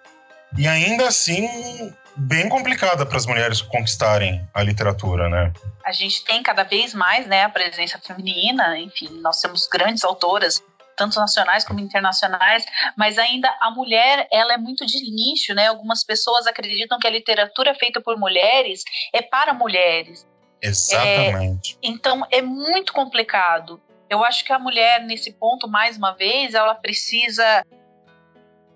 [0.57, 5.53] e ainda assim bem complicada para as mulheres conquistarem a literatura, né?
[5.85, 10.63] A gente tem cada vez mais, né, a presença feminina, enfim, nós temos grandes autoras
[10.97, 12.65] tanto nacionais como internacionais,
[12.97, 15.69] mas ainda a mulher, ela é muito de nicho, né?
[15.69, 18.83] Algumas pessoas acreditam que a literatura feita por mulheres
[19.13, 20.27] é para mulheres.
[20.61, 21.75] Exatamente.
[21.75, 23.81] É, então é muito complicado.
[24.09, 27.65] Eu acho que a mulher nesse ponto, mais uma vez, ela precisa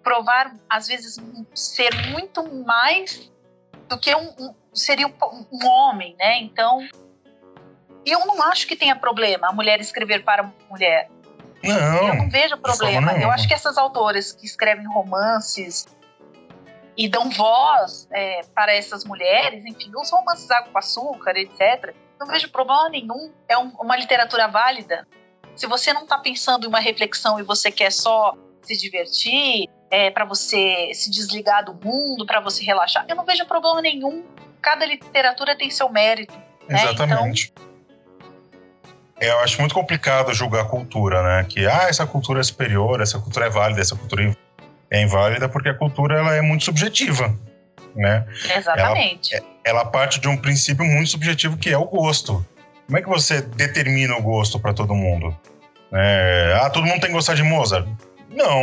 [0.02, 1.16] provar, às vezes,
[1.54, 3.30] ser muito mais
[3.88, 6.38] do que um, um seria um, um homem, né?
[6.40, 6.86] Então,
[8.06, 11.10] eu não acho que tenha problema a mulher escrever para mulher.
[11.62, 12.08] Não.
[12.08, 13.12] Eu não vejo problema.
[13.12, 15.86] Eu acho que essas autoras que escrevem romances
[16.96, 21.94] e dão voz é, para essas mulheres, enfim, os romances água com açúcar, etc.
[22.18, 23.32] Não vejo problema nenhum.
[23.48, 25.06] É um, uma literatura válida.
[25.54, 30.10] Se você não está pensando em uma reflexão e você quer só se divertir, é,
[30.10, 34.24] para você se desligar do mundo, para você relaxar, eu não vejo problema nenhum.
[34.60, 36.34] Cada literatura tem seu mérito.
[36.68, 36.82] Né?
[36.82, 37.52] Exatamente.
[37.54, 37.67] Então,
[39.20, 41.46] eu acho muito complicado julgar a cultura, né?
[41.48, 44.36] Que ah, essa cultura é superior, essa cultura é válida, essa cultura
[44.90, 47.34] é inválida, porque a cultura ela é muito subjetiva,
[47.94, 48.24] né?
[48.56, 49.34] Exatamente.
[49.34, 52.44] Ela, ela parte de um princípio muito subjetivo que é o gosto.
[52.86, 55.36] Como é que você determina o gosto para todo mundo?
[55.92, 57.86] É, ah, todo mundo tem que gostar de Mozart?
[58.30, 58.62] Não,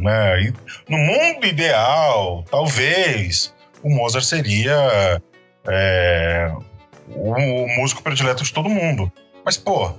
[0.00, 0.52] né?
[0.88, 5.20] No mundo ideal, talvez o Mozart seria
[5.66, 6.52] é,
[7.08, 9.10] o, o músico predileto de todo mundo.
[9.44, 9.92] Mas, pô,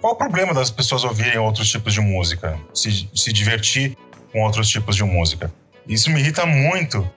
[0.00, 2.58] qual o problema das pessoas ouvirem outros tipos de música?
[2.74, 3.96] Se, se divertir
[4.32, 5.52] com outros tipos de música?
[5.86, 7.08] Isso me irrita muito,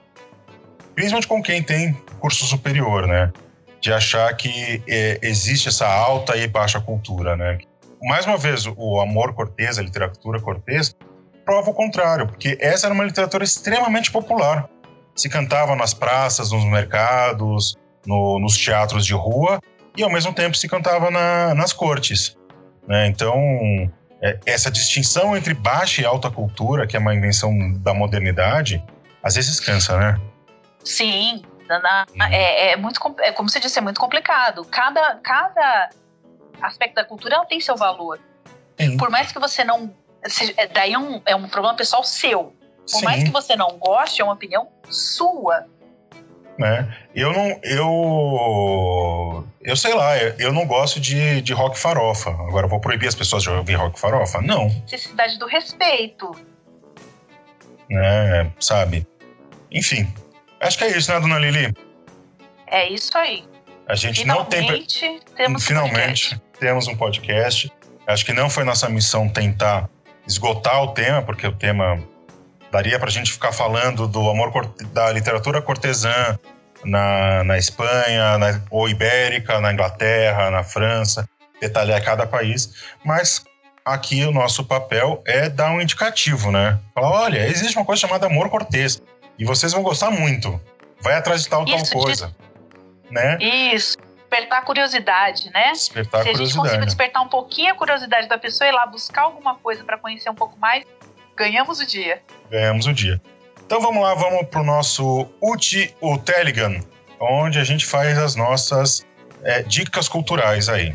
[0.94, 3.32] principalmente com quem tem curso superior, né?
[3.80, 7.58] De achar que é, existe essa alta e baixa cultura, né?
[8.02, 10.94] Mais uma vez, o amor cortês, a literatura cortês,
[11.44, 14.68] prova o contrário, porque essa era uma literatura extremamente popular.
[15.14, 17.76] Se cantava nas praças, nos mercados,
[18.06, 19.60] no, nos teatros de rua,
[19.96, 22.36] e ao mesmo tempo se cantava na, nas cortes.
[22.86, 23.06] Né?
[23.06, 23.38] Então,
[24.20, 28.82] é, essa distinção entre baixa e alta cultura, que é uma invenção da modernidade,
[29.22, 30.20] às vezes cansa, né?
[30.84, 32.22] Sim, na, uhum.
[32.32, 34.64] é, é, muito, é, como você disse, é muito complicado.
[34.64, 35.90] Cada, cada
[36.60, 38.18] aspecto da cultura tem seu valor.
[38.78, 38.96] Sim.
[38.96, 39.94] Por mais que você não.
[40.56, 42.54] É, daí é um, é um problema pessoal seu.
[42.90, 43.04] Por Sim.
[43.04, 45.66] mais que você não goste, é uma opinião sua
[46.60, 46.86] né?
[47.14, 52.30] Eu não, eu, eu sei lá, eu não gosto de, de rock farofa.
[52.30, 54.40] Agora vou proibir as pessoas de ouvir rock farofa?
[54.40, 54.68] Não.
[54.82, 56.30] Necessidade do respeito.
[57.88, 59.06] Né, sabe?
[59.70, 60.12] Enfim,
[60.60, 61.74] acho que é isso, né, dona Lili?
[62.66, 63.44] É isso aí.
[63.88, 65.34] A gente finalmente, não tem.
[65.36, 67.72] Temos finalmente um temos um podcast.
[68.06, 69.88] Acho que não foi nossa missão tentar
[70.26, 72.00] esgotar o tema, porque o tema
[72.70, 76.38] daria para a gente ficar falando do amor da literatura cortesã
[76.84, 81.28] na, na Espanha, na, ou ibérica, na Inglaterra, na França,
[81.60, 82.74] detalhar cada país,
[83.04, 83.44] mas
[83.84, 86.78] aqui o nosso papel é dar um indicativo, né?
[86.94, 89.02] Falar, olha, existe uma coisa chamada amor cortês
[89.38, 90.60] e vocês vão gostar muito.
[91.02, 92.34] Vai atrás de tal Isso, tal coisa,
[93.08, 93.14] de...
[93.14, 93.38] né?
[93.40, 93.96] Isso
[94.30, 95.72] despertar a curiosidade, né?
[95.72, 98.74] Despertar Se a, a gente conseguir despertar um pouquinho a curiosidade da pessoa e ir
[98.74, 100.84] lá buscar alguma coisa para conhecer um pouco mais,
[101.36, 102.22] ganhamos o dia.
[102.48, 103.20] Ganhamos o dia.
[103.70, 106.80] Então vamos lá, vamos pro nosso Uti o Telegram,
[107.20, 109.06] onde a gente faz as nossas
[109.44, 110.92] é, dicas culturais aí.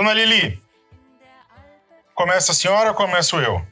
[0.00, 0.58] Dona Lili,
[2.14, 3.62] começa a senhora ou começo eu?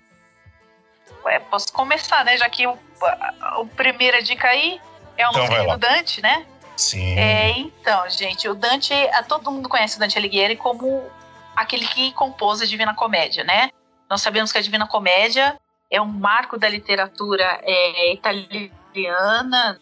[1.24, 2.36] Ué, posso começar, né?
[2.36, 4.78] Já que o, a, a primeira dica aí
[5.16, 6.44] é o então nome do Dante, né?
[6.76, 7.18] Sim.
[7.18, 11.10] É, então, gente, o Dante, a, todo mundo conhece o Dante Alighieri como
[11.56, 13.70] aquele que compôs a Divina Comédia, né?
[14.10, 15.58] Nós sabemos que a Divina Comédia
[15.90, 19.80] é um marco da literatura é, italiana,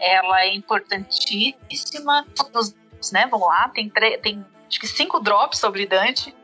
[0.00, 2.26] ela é importantíssima,
[3.12, 3.26] né?
[3.30, 3.90] Vamos lá, tem,
[4.22, 6.34] tem acho que cinco drops sobre Dante.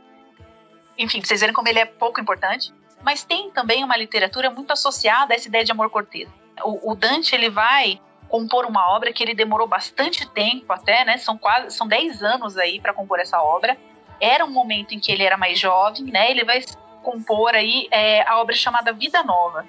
[0.99, 2.73] Enfim, vocês verem como ele é pouco importante.
[3.03, 6.29] Mas tem também uma literatura muito associada a essa ideia de amor cortês.
[6.63, 7.99] O, o Dante, ele vai
[8.29, 11.17] compor uma obra que ele demorou bastante tempo até, né?
[11.17, 13.79] São quase, são 10 anos aí para compor essa obra.
[14.21, 16.31] Era um momento em que ele era mais jovem, né?
[16.31, 16.63] Ele vai
[17.03, 19.65] compor aí é, a obra chamada Vida Nova.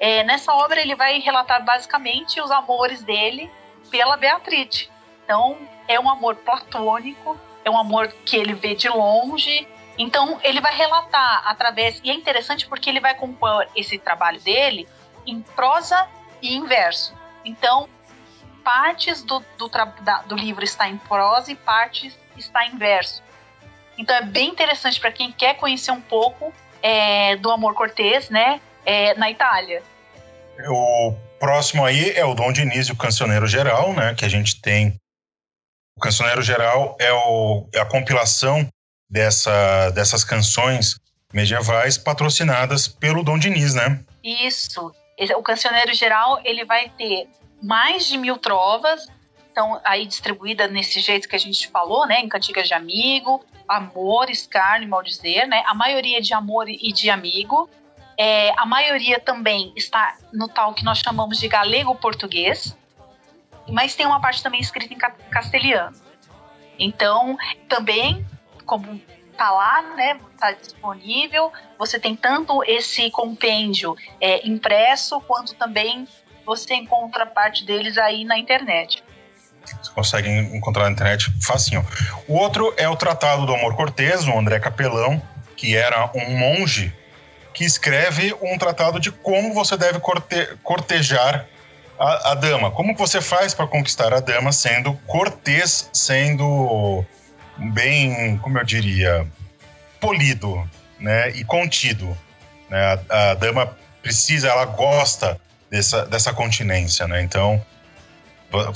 [0.00, 3.50] É, nessa obra ele vai relatar basicamente os amores dele
[3.90, 4.88] pela Beatriz.
[5.24, 9.66] Então é um amor platônico é um amor que ele vê de longe.
[9.96, 14.88] Então ele vai relatar através e é interessante porque ele vai compor esse trabalho dele
[15.26, 16.06] em prosa
[16.42, 17.14] e em verso.
[17.44, 17.88] Então
[18.64, 19.68] partes do, do,
[20.00, 23.22] da, do livro está em prosa e partes está em verso.
[23.96, 26.52] Então é bem interessante para quem quer conhecer um pouco
[26.82, 29.82] é, do amor cortês, né, é, na Itália.
[30.68, 34.94] O próximo aí é o Dom Diniz, o Cancioneiro Geral, né, que a gente tem.
[35.96, 38.68] O Cancioneiro Geral é, o, é a compilação
[39.08, 40.98] dessa, dessas canções
[41.32, 44.00] medievais patrocinadas pelo Dom Diniz, né?
[44.22, 44.92] Isso.
[45.36, 47.28] O Cancioneiro Geral ele vai ter
[47.62, 49.06] mais de mil trovas,
[49.50, 54.28] então aí distribuída nesse jeito que a gente falou, né, em cantigas de amigo, amor,
[54.30, 55.62] escárnio, maldizer, né?
[55.66, 57.68] A maioria de amor e de amigo.
[58.18, 62.76] É, a maioria também está no tal que nós chamamos de galego-português,
[63.68, 64.98] mas tem uma parte também escrita em
[65.30, 65.96] castelhano.
[66.78, 67.36] Então,
[67.68, 68.26] também,
[68.66, 69.00] como
[69.36, 76.06] tá lá, né, tá disponível, você tem tanto esse compêndio é, impresso, quanto também
[76.46, 79.02] você encontra parte deles aí na internet.
[79.82, 81.84] Você consegue encontrar na internet facinho.
[82.28, 85.22] O outro é o Tratado do Amor Cortês, o André Capelão,
[85.56, 86.92] que era um monge
[87.54, 91.46] que escreve um tratado de como você deve corte cortejar
[91.98, 92.70] a, a, dama.
[92.70, 97.04] Como você faz para conquistar a dama sendo cortês, sendo
[97.56, 99.26] bem, como eu diria,
[100.00, 100.68] polido
[100.98, 102.16] né, e contido.
[102.68, 103.00] Né?
[103.08, 105.40] A, a dama precisa, ela gosta
[105.70, 107.06] dessa, dessa continência.
[107.06, 107.22] Né?
[107.22, 107.64] Então,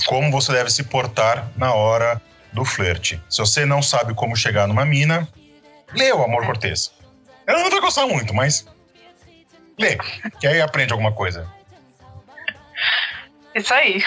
[0.05, 3.21] como você deve se portar na hora do flerte.
[3.29, 5.27] Se você não sabe como chegar numa mina,
[5.93, 6.91] lê o Amor Cortês.
[7.45, 8.65] Ela não vai gostar muito, mas
[9.77, 9.97] lê,
[10.39, 11.47] que aí aprende alguma coisa.
[13.55, 14.03] Isso aí.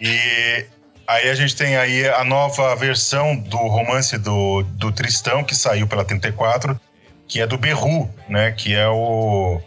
[0.00, 0.66] E
[1.06, 5.86] aí a gente tem aí a nova versão do romance do, do Tristão, que saiu
[5.86, 6.78] pela 34,
[7.28, 8.52] que é do Berru, né?
[8.52, 9.60] Que é o,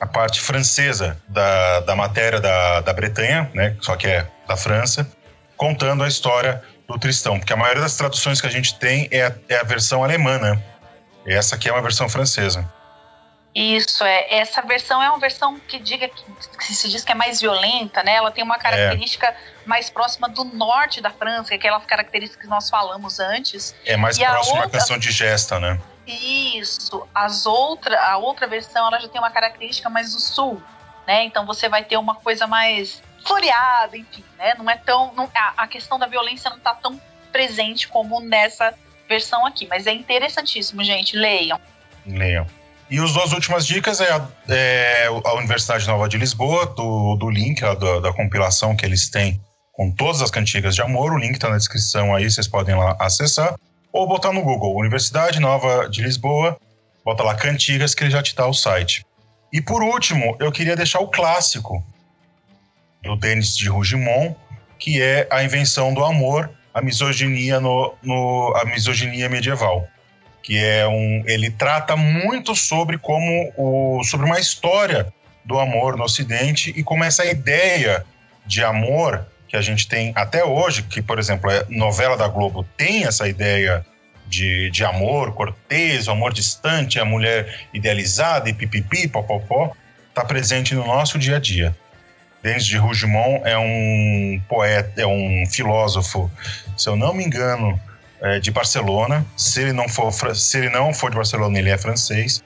[0.00, 3.76] a parte francesa da, da matéria da, da Bretanha, né?
[3.80, 5.08] Só que é da França,
[5.56, 9.26] contando a história do Tristão, porque a maioria das traduções que a gente tem é
[9.26, 10.62] a, é a versão alemã, né?
[11.26, 12.68] Essa aqui é uma versão francesa.
[13.54, 14.34] Isso, é.
[14.34, 16.24] Essa versão é uma versão que diga que,
[16.58, 18.14] que, se diz que é mais violenta, né?
[18.14, 19.36] Ela tem uma característica é.
[19.66, 23.74] mais próxima do norte da França, que é aquela característica que nós falamos antes.
[23.84, 24.78] É mais e próxima à outra...
[24.80, 25.78] canção de gesta, né?
[26.06, 27.06] Isso.
[27.14, 30.62] As outra, a outra versão ela já tem uma característica mais do sul,
[31.06, 31.24] né?
[31.24, 34.54] Então você vai ter uma coisa mais floreada, enfim, né?
[34.56, 35.12] Não é tão.
[35.12, 36.98] Não, a, a questão da violência não está tão
[37.30, 38.72] presente como nessa
[39.06, 39.66] versão aqui.
[39.66, 41.16] Mas é interessantíssimo, gente.
[41.16, 41.60] Leiam.
[42.06, 42.46] Leiam.
[42.92, 47.30] E as duas últimas dicas é a, é a Universidade Nova de Lisboa, do, do
[47.30, 49.40] link, da, da, compilação que eles têm
[49.72, 51.10] com todas as cantigas de amor.
[51.10, 53.54] O link está na descrição aí, vocês podem lá acessar.
[53.90, 56.58] Ou botar no Google, Universidade Nova de Lisboa,
[57.02, 59.06] bota lá cantigas que ele já te dá o site.
[59.50, 61.82] E por último, eu queria deixar o clássico
[63.02, 64.36] do Denis de Rougemont,
[64.78, 69.88] que é a invenção do amor, a misoginia no, no a misoginia medieval,
[70.42, 75.12] que é um ele trata muito sobre como o sobre uma história
[75.44, 78.04] do amor no Ocidente e como essa ideia
[78.44, 82.66] de amor que a gente tem até hoje, que por exemplo a novela da Globo
[82.76, 83.84] tem essa ideia
[84.26, 89.72] de, de amor cortês, amor distante, a mulher idealizada e pipipi, popopó,
[90.08, 91.76] está presente no nosso dia a dia.
[92.42, 96.30] Denis de Rougemont é um poeta, é um filósofo,
[96.76, 97.78] se eu não me engano,
[98.22, 99.26] é de Barcelona.
[99.36, 102.42] Se ele não for, se ele não for de Barcelona, ele é francês.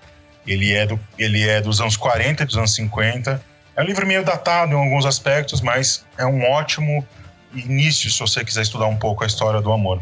[0.46, 3.42] Ele é, do, ele é dos anos 40 e dos anos 50.
[3.76, 7.06] É um livro meio datado em alguns aspectos, mas é um ótimo
[7.52, 10.00] início se você quiser estudar um pouco a história do amor.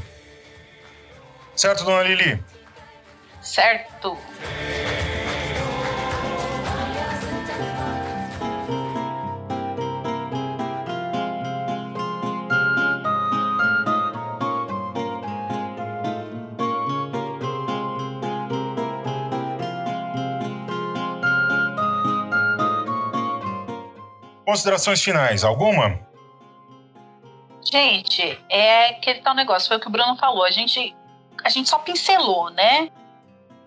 [1.57, 2.43] Certo, dona Lili?
[3.43, 4.17] Certo.
[24.55, 25.99] Considerações finais, alguma?
[27.61, 30.45] Gente, é aquele tal negócio, foi o que o Bruno falou.
[30.45, 30.95] A gente,
[31.43, 32.89] a gente só pincelou, né?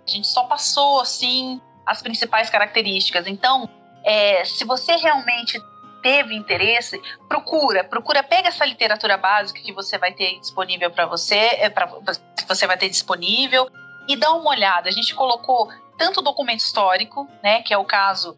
[0.07, 3.27] A gente só passou, assim, as principais características.
[3.27, 3.69] Então,
[4.01, 5.61] é, se você realmente
[6.01, 11.35] teve interesse, procura, procura, pega essa literatura básica que você vai ter disponível para você,
[11.35, 13.69] é, pra, que você vai ter disponível,
[14.07, 14.87] e dá uma olhada.
[14.87, 15.67] A gente colocou
[15.97, 18.37] tanto documento histórico, né, que é o caso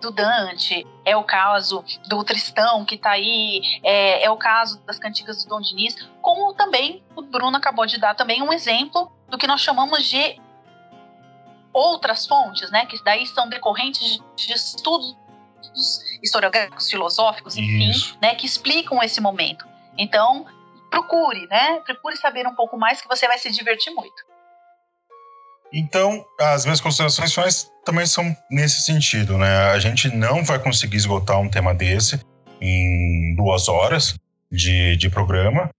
[0.00, 4.98] do Dante, é o caso do Tristão que está aí, é, é, o caso das
[4.98, 9.38] cantigas do Dom Diniz, como também o Bruno acabou de dar também um exemplo do
[9.38, 10.40] que nós chamamos de
[11.72, 15.16] outras fontes, né, que daí são decorrentes de estudos
[16.22, 17.90] historiográficos, filosóficos, enfim,
[18.22, 19.66] né, que explicam esse momento.
[19.98, 20.46] Então,
[20.90, 21.80] procure, né?
[21.80, 24.24] Procure saber um pouco mais que você vai se divertir muito.
[25.72, 29.70] Então, as minhas considerações finais também são nesse sentido, né?
[29.70, 32.20] A gente não vai conseguir esgotar um tema desse
[32.60, 34.14] em duas horas
[34.50, 35.70] de, de programa,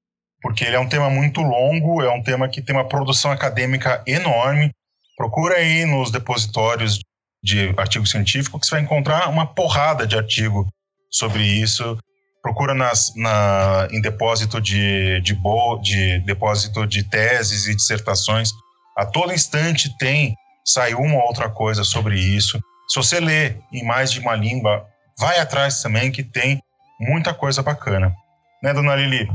[0.41, 4.01] porque ele é um tema muito longo, é um tema que tem uma produção acadêmica
[4.07, 4.71] enorme.
[5.17, 6.99] Procura aí nos depositórios
[7.43, 10.65] de artigo científico que você vai encontrar uma porrada de artigo
[11.11, 11.97] sobre isso.
[12.41, 18.51] Procura nas, na, em depósito de, de, bo, de depósito de teses e dissertações.
[18.95, 20.33] A todo instante tem,
[20.67, 22.59] sai uma ou outra coisa sobre isso.
[22.89, 24.85] Se você lê em mais de uma língua,
[25.17, 26.61] vai atrás também que tem
[26.99, 28.13] muita coisa bacana.
[28.61, 29.29] Né, dona Lili?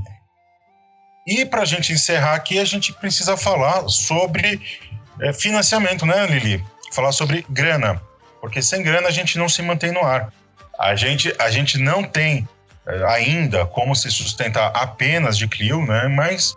[1.27, 4.61] E para a gente encerrar aqui, a gente precisa falar sobre
[5.21, 6.65] é, financiamento, né, Lili?
[6.93, 8.03] Falar sobre grana,
[8.41, 10.33] porque sem grana a gente não se mantém no ar.
[10.79, 12.47] A gente, a gente não tem
[12.87, 16.09] é, ainda como se sustentar apenas de Clio, né?
[16.09, 16.55] Mas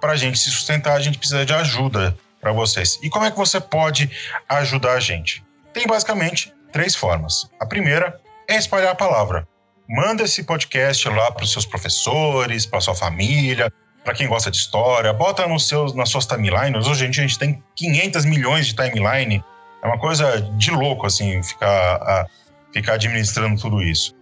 [0.00, 2.98] para a gente se sustentar, a gente precisa de ajuda para vocês.
[3.00, 4.10] E como é que você pode
[4.48, 5.44] ajudar a gente?
[5.72, 7.48] Tem basicamente três formas.
[7.60, 9.46] A primeira é espalhar a palavra.
[9.88, 13.72] Manda esse podcast lá para os seus professores, para sua família,
[14.02, 16.86] para quem gosta de história, bota nos seus, nas suas timelines.
[16.86, 19.44] Hoje a gente, a gente tem 500 milhões de timeline.
[19.80, 22.26] É uma coisa de louco, assim, ficar, a,
[22.72, 24.16] ficar administrando tudo isso.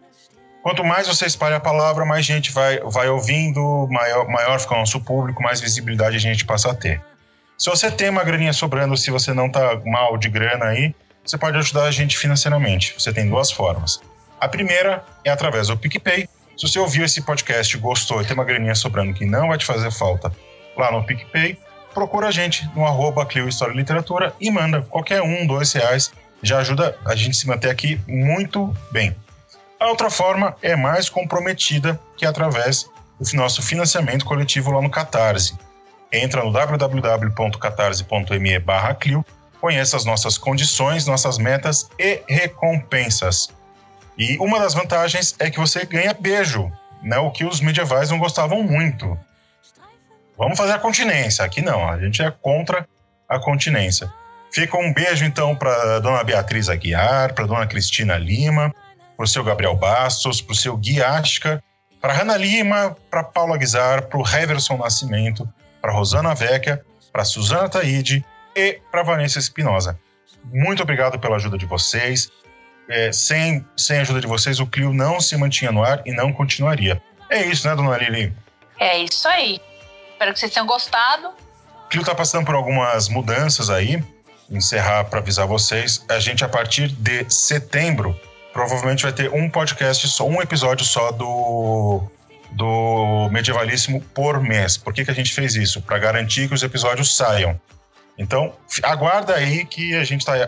[0.62, 4.78] Quanto mais você espalha a palavra, mais gente vai, vai ouvindo, maior, maior fica o
[4.78, 7.02] nosso público, mais visibilidade a gente passa a ter.
[7.60, 11.36] Se você tem uma graninha sobrando, se você não tá mal de grana aí, você
[11.36, 12.94] pode ajudar a gente financeiramente.
[12.98, 14.00] Você tem duas formas.
[14.40, 18.46] A primeira é através do PicPay, se você ouviu esse podcast, gostou e tem uma
[18.46, 20.32] graninha sobrando que não vai te fazer falta
[20.74, 21.58] lá no PicPay,
[21.92, 26.10] procura a gente no arroba Clio História e Literatura e manda qualquer um, dois reais.
[26.42, 29.14] Já ajuda a gente se manter aqui muito bem.
[29.78, 32.88] A outra forma é mais comprometida, que é através
[33.20, 35.58] do nosso financiamento coletivo lá no Catarse.
[36.12, 39.24] Entra no www.catarse.me barra Clio,
[39.60, 43.48] conheça as nossas condições, nossas metas e recompensas.
[44.18, 46.70] E uma das vantagens é que você ganha beijo,
[47.02, 47.18] né?
[47.18, 49.18] O que os medievais não gostavam muito.
[50.36, 51.44] Vamos fazer a continência.
[51.44, 52.86] Aqui não, a gente é contra
[53.28, 54.12] a continência.
[54.52, 58.74] Fica um beijo então para dona Beatriz Aguiar, para dona Cristina Lima,
[59.16, 61.62] para o seu Gabriel Bastos, para o seu Gui Ashka,
[62.00, 65.48] para Hanna Lima, para Paula Guizar, para o Heverson Nascimento,
[65.80, 68.24] para Rosana Vecchia, para Suzana Taide
[68.54, 69.98] e para Vanessa Espinosa.
[70.44, 72.30] Muito obrigado pela ajuda de vocês
[72.90, 76.12] é, sem, sem a ajuda de vocês, o Clio não se mantinha no ar e
[76.12, 77.00] não continuaria.
[77.30, 78.34] É isso, né, dona Lili?
[78.78, 79.60] É isso aí.
[80.10, 81.28] Espero que vocês tenham gostado.
[81.28, 84.02] O Clio está passando por algumas mudanças aí.
[84.50, 86.04] Encerrar para avisar vocês.
[86.08, 88.18] A gente, a partir de setembro,
[88.52, 92.02] provavelmente vai ter um podcast só, um episódio só do
[92.52, 94.76] do Medievalíssimo por mês.
[94.76, 95.80] Por que, que a gente fez isso?
[95.82, 97.60] Para garantir que os episódios saiam.
[98.18, 100.46] Então, aguarda aí que a gente está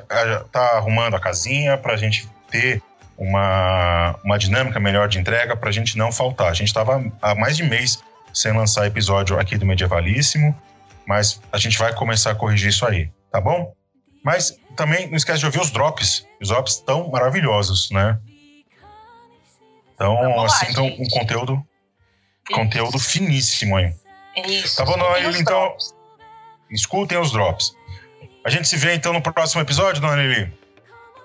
[0.50, 2.82] tá arrumando a casinha para a gente ter
[3.16, 6.48] uma, uma dinâmica melhor de entrega, para a gente não faltar.
[6.48, 8.02] A gente estava há mais de mês
[8.34, 10.54] sem lançar episódio aqui do Medievalíssimo,
[11.06, 13.72] mas a gente vai começar a corrigir isso aí, tá bom?
[14.24, 16.26] Mas também não esquece de ouvir os drops.
[16.40, 18.18] Os drops estão maravilhosos, né?
[19.94, 21.62] Então, lá, assim, um conteúdo,
[22.52, 23.94] conteúdo finíssimo aí.
[24.36, 24.76] É isso.
[24.76, 25.30] Tá bom, Noel?
[25.30, 25.94] Então, drops
[26.72, 27.76] escutem os drops.
[28.44, 30.52] A gente se vê então no próximo episódio, dona Lili?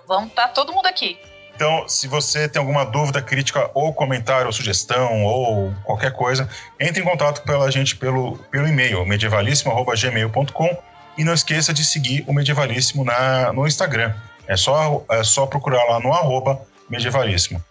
[0.07, 1.17] Vamos estar tá todo mundo aqui.
[1.55, 6.47] Então, se você tem alguma dúvida, crítica ou comentário ou sugestão ou qualquer coisa,
[6.79, 10.77] entre em contato pela gente pelo, pelo e-mail medievalíssimo.gmail.com
[11.17, 14.13] e não esqueça de seguir o Medievalíssimo na, no Instagram.
[14.45, 17.63] É só, é só procurar lá no arroba medievalíssimo.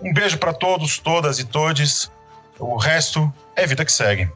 [0.00, 2.12] Um beijo para todos, todas e todes.
[2.62, 4.30] O resto é vida que segue.